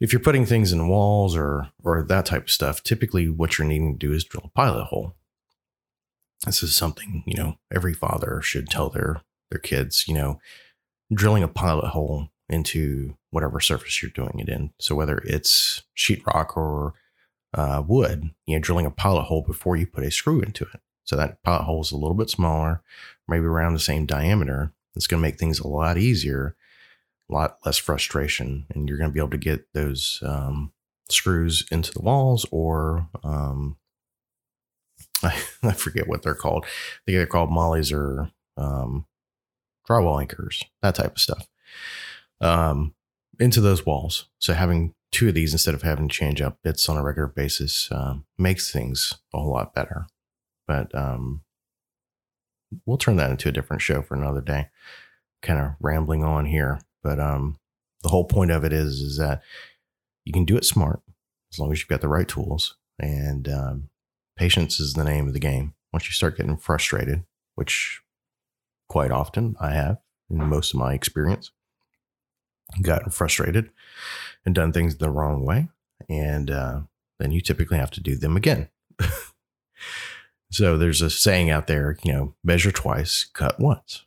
if 0.00 0.12
you're 0.12 0.20
putting 0.20 0.46
things 0.46 0.72
in 0.72 0.88
walls 0.88 1.36
or 1.36 1.68
or 1.82 2.02
that 2.02 2.26
type 2.26 2.44
of 2.44 2.50
stuff, 2.50 2.82
typically 2.82 3.28
what 3.28 3.58
you're 3.58 3.66
needing 3.66 3.98
to 3.98 4.06
do 4.06 4.12
is 4.12 4.24
drill 4.24 4.44
a 4.46 4.48
pilot 4.48 4.84
hole. 4.84 5.14
This 6.44 6.62
is 6.62 6.76
something 6.76 7.22
you 7.26 7.36
know 7.36 7.58
every 7.74 7.94
father 7.94 8.40
should 8.42 8.68
tell 8.68 8.90
their 8.90 9.22
their 9.50 9.60
kids, 9.60 10.06
you 10.08 10.14
know, 10.14 10.40
drilling 11.12 11.42
a 11.42 11.48
pilot 11.48 11.88
hole 11.88 12.28
into 12.48 13.16
whatever 13.30 13.60
surface 13.60 14.02
you're 14.02 14.10
doing 14.10 14.38
it 14.38 14.48
in. 14.48 14.70
So 14.78 14.94
whether 14.94 15.18
it's 15.24 15.82
sheetrock 15.96 16.56
or 16.56 16.94
uh, 17.54 17.82
wood, 17.86 18.30
you 18.46 18.56
know, 18.56 18.60
drilling 18.60 18.86
a 18.86 18.90
pilot 18.90 19.24
hole 19.24 19.42
before 19.42 19.76
you 19.76 19.86
put 19.86 20.04
a 20.04 20.10
screw 20.10 20.40
into 20.40 20.64
it. 20.64 20.80
So 21.06 21.16
that 21.16 21.42
pilot 21.42 21.64
hole 21.64 21.80
is 21.80 21.92
a 21.92 21.96
little 21.96 22.14
bit 22.14 22.30
smaller, 22.30 22.82
maybe 23.26 23.46
around 23.46 23.72
the 23.72 23.80
same 23.80 24.06
diameter. 24.06 24.72
It's 24.94 25.06
going 25.06 25.22
to 25.22 25.26
make 25.28 25.38
things 25.38 25.58
a 25.58 25.68
lot 25.68 25.96
easier, 25.98 26.56
a 27.30 27.34
lot 27.34 27.58
less 27.64 27.78
frustration, 27.78 28.66
and 28.74 28.88
you're 28.88 28.98
going 28.98 29.10
to 29.10 29.14
be 29.14 29.20
able 29.20 29.30
to 29.30 29.38
get 29.38 29.72
those 29.72 30.20
um, 30.24 30.72
screws 31.08 31.64
into 31.70 31.92
the 31.92 32.02
walls 32.02 32.44
or 32.50 33.08
um, 33.24 33.76
I, 35.22 35.40
I, 35.62 35.72
forget 35.72 36.08
what 36.08 36.22
they're 36.22 36.34
called. 36.34 36.64
I 36.64 36.68
think 37.06 37.16
they're 37.18 37.26
called 37.26 37.50
mollies 37.50 37.92
or 37.92 38.30
um, 38.56 39.06
drywall 39.88 40.20
anchors, 40.20 40.62
that 40.82 40.96
type 40.96 41.12
of 41.16 41.20
stuff. 41.20 41.48
um, 42.40 42.94
into 43.38 43.60
those 43.60 43.84
walls. 43.86 44.28
So 44.38 44.54
having 44.54 44.94
two 45.12 45.28
of 45.28 45.34
these 45.34 45.52
instead 45.52 45.74
of 45.74 45.82
having 45.82 46.08
to 46.08 46.14
change 46.14 46.40
up 46.40 46.58
bits 46.62 46.88
on 46.88 46.96
a 46.96 47.02
regular 47.02 47.28
basis 47.28 47.88
um, 47.92 48.24
makes 48.38 48.72
things 48.72 49.14
a 49.34 49.38
whole 49.38 49.52
lot 49.52 49.74
better. 49.74 50.06
But 50.66 50.94
um, 50.94 51.42
we'll 52.84 52.98
turn 52.98 53.16
that 53.16 53.30
into 53.30 53.48
a 53.48 53.52
different 53.52 53.82
show 53.82 54.02
for 54.02 54.14
another 54.14 54.40
day. 54.40 54.68
Kind 55.42 55.60
of 55.60 55.72
rambling 55.80 56.24
on 56.24 56.46
here, 56.46 56.80
but 57.02 57.20
um, 57.20 57.58
the 58.02 58.08
whole 58.08 58.24
point 58.24 58.50
of 58.50 58.64
it 58.64 58.72
is 58.72 59.00
is 59.00 59.18
that 59.18 59.42
you 60.24 60.32
can 60.32 60.44
do 60.44 60.56
it 60.56 60.64
smart 60.64 61.00
as 61.52 61.58
long 61.58 61.72
as 61.72 61.78
you've 61.78 61.88
got 61.88 62.00
the 62.00 62.08
right 62.08 62.26
tools, 62.26 62.76
and 62.98 63.48
um, 63.48 63.88
patience 64.36 64.80
is 64.80 64.94
the 64.94 65.04
name 65.04 65.28
of 65.28 65.34
the 65.34 65.40
game. 65.40 65.74
Once 65.92 66.06
you 66.06 66.12
start 66.12 66.36
getting 66.36 66.56
frustrated, 66.56 67.24
which 67.54 68.00
quite 68.88 69.10
often 69.10 69.56
I 69.60 69.72
have 69.72 69.98
in 70.28 70.38
most 70.38 70.74
of 70.74 70.80
my 70.80 70.94
experience, 70.94 71.52
gotten 72.82 73.10
frustrated 73.10 73.70
and 74.44 74.54
done 74.54 74.72
things 74.72 74.96
the 74.96 75.10
wrong 75.10 75.44
way, 75.44 75.68
and 76.08 76.50
uh, 76.50 76.80
then 77.18 77.30
you 77.30 77.40
typically 77.40 77.78
have 77.78 77.90
to 77.92 78.00
do 78.00 78.16
them 78.16 78.36
again. 78.36 78.68
so 80.50 80.78
there's 80.78 81.02
a 81.02 81.10
saying 81.10 81.50
out 81.50 81.66
there, 81.66 81.96
you 82.02 82.12
know, 82.12 82.34
measure 82.44 82.72
twice, 82.72 83.24
cut 83.32 83.58
once. 83.58 84.04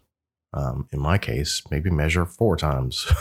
Um, 0.54 0.88
in 0.92 1.00
my 1.00 1.18
case, 1.18 1.62
maybe 1.70 1.90
measure 1.90 2.26
four 2.26 2.56
times 2.56 3.12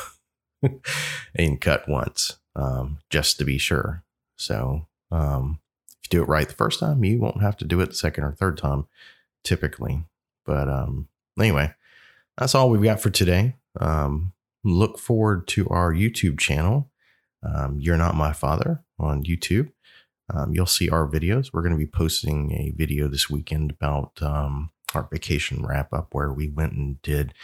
and 1.34 1.60
cut 1.60 1.88
once, 1.88 2.38
um, 2.56 2.98
just 3.10 3.38
to 3.38 3.44
be 3.44 3.58
sure. 3.58 4.04
So 4.36 4.86
um, 5.10 5.60
if 5.90 5.96
you 6.04 6.18
do 6.18 6.22
it 6.22 6.28
right 6.28 6.48
the 6.48 6.54
first 6.54 6.80
time, 6.80 7.04
you 7.04 7.18
won't 7.18 7.42
have 7.42 7.56
to 7.58 7.64
do 7.64 7.80
it 7.80 7.90
the 7.90 7.94
second 7.94 8.24
or 8.24 8.32
third 8.32 8.56
time, 8.56 8.86
typically. 9.44 10.04
But 10.46 10.68
um, 10.68 11.08
anyway, 11.38 11.74
that's 12.38 12.54
all 12.54 12.70
we've 12.70 12.82
got 12.82 13.00
for 13.00 13.10
today. 13.10 13.56
Um, 13.78 14.32
look 14.64 14.98
forward 14.98 15.46
to 15.48 15.68
our 15.68 15.92
YouTube 15.92 16.38
channel. 16.38 16.90
Um, 17.42 17.78
You're 17.78 17.98
Not 17.98 18.14
My 18.14 18.32
Father 18.32 18.82
on 18.98 19.22
YouTube. 19.22 19.70
Um, 20.32 20.52
you'll 20.52 20.66
see 20.66 20.88
our 20.88 21.08
videos. 21.08 21.52
We're 21.52 21.62
going 21.62 21.72
to 21.72 21.78
be 21.78 21.86
posting 21.86 22.52
a 22.52 22.72
video 22.76 23.08
this 23.08 23.30
weekend 23.30 23.70
about 23.70 24.12
um, 24.20 24.70
our 24.94 25.08
vacation 25.10 25.64
wrap 25.64 25.92
up 25.92 26.08
where 26.12 26.32
we 26.32 26.48
went 26.48 26.72
and 26.72 27.00
did 27.02 27.34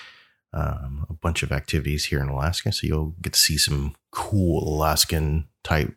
um, 0.53 1.07
a 1.09 1.14
bunch 1.14 1.43
of 1.43 1.53
activities 1.53 2.07
here 2.07 2.20
in 2.20 2.28
Alaska. 2.28 2.72
So 2.72 2.87
you'll 2.87 3.14
get 3.20 3.32
to 3.32 3.39
see 3.39 3.59
some 3.59 3.95
cool 4.11 4.68
Alaskan 4.68 5.49
type 5.62 5.95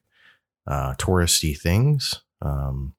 uh, 0.66 0.96
touristy 0.96 1.58
things, 1.58 2.22
um, 2.42 2.94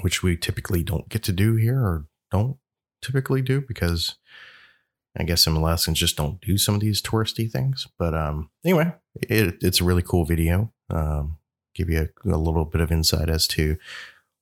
which 0.00 0.22
we 0.22 0.36
typically 0.36 0.82
don't 0.82 1.08
get 1.08 1.22
to 1.24 1.32
do 1.32 1.56
here 1.56 1.78
or 1.78 2.06
don't 2.30 2.56
typically 3.02 3.42
do 3.42 3.60
because 3.60 4.16
I 5.16 5.24
guess 5.24 5.42
some 5.42 5.56
Alaskans 5.56 5.98
just 5.98 6.16
don't 6.16 6.40
do 6.40 6.56
some 6.56 6.76
of 6.76 6.80
these 6.80 7.02
touristy 7.02 7.50
things. 7.50 7.88
But 7.98 8.14
um, 8.14 8.50
anyway, 8.64 8.94
it, 9.14 9.56
it's 9.60 9.80
a 9.80 9.84
really 9.84 10.02
cool 10.02 10.24
video. 10.24 10.72
Um, 10.88 11.38
give 11.74 11.90
you 11.90 12.08
a, 12.24 12.28
a, 12.28 12.36
little 12.36 12.64
bit 12.64 12.80
of 12.80 12.92
insight 12.92 13.28
as 13.28 13.46
to 13.48 13.76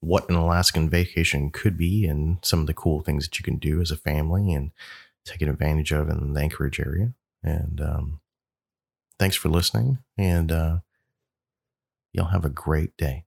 what 0.00 0.28
an 0.28 0.36
Alaskan 0.36 0.88
vacation 0.88 1.50
could 1.50 1.76
be 1.76 2.06
and 2.06 2.38
some 2.42 2.60
of 2.60 2.66
the 2.66 2.74
cool 2.74 3.00
things 3.00 3.26
that 3.26 3.38
you 3.38 3.42
can 3.42 3.56
do 3.56 3.80
as 3.80 3.90
a 3.90 3.96
family 3.96 4.52
and 4.52 4.70
taking 5.24 5.48
advantage 5.48 5.92
of 5.92 6.08
in 6.08 6.32
the 6.32 6.40
Anchorage 6.40 6.80
area. 6.80 7.12
And 7.42 7.80
um, 7.80 8.20
thanks 9.18 9.36
for 9.36 9.48
listening. 9.48 9.98
And 10.16 10.50
uh, 10.50 10.78
y'all 12.12 12.26
have 12.26 12.44
a 12.44 12.50
great 12.50 12.96
day. 12.96 13.24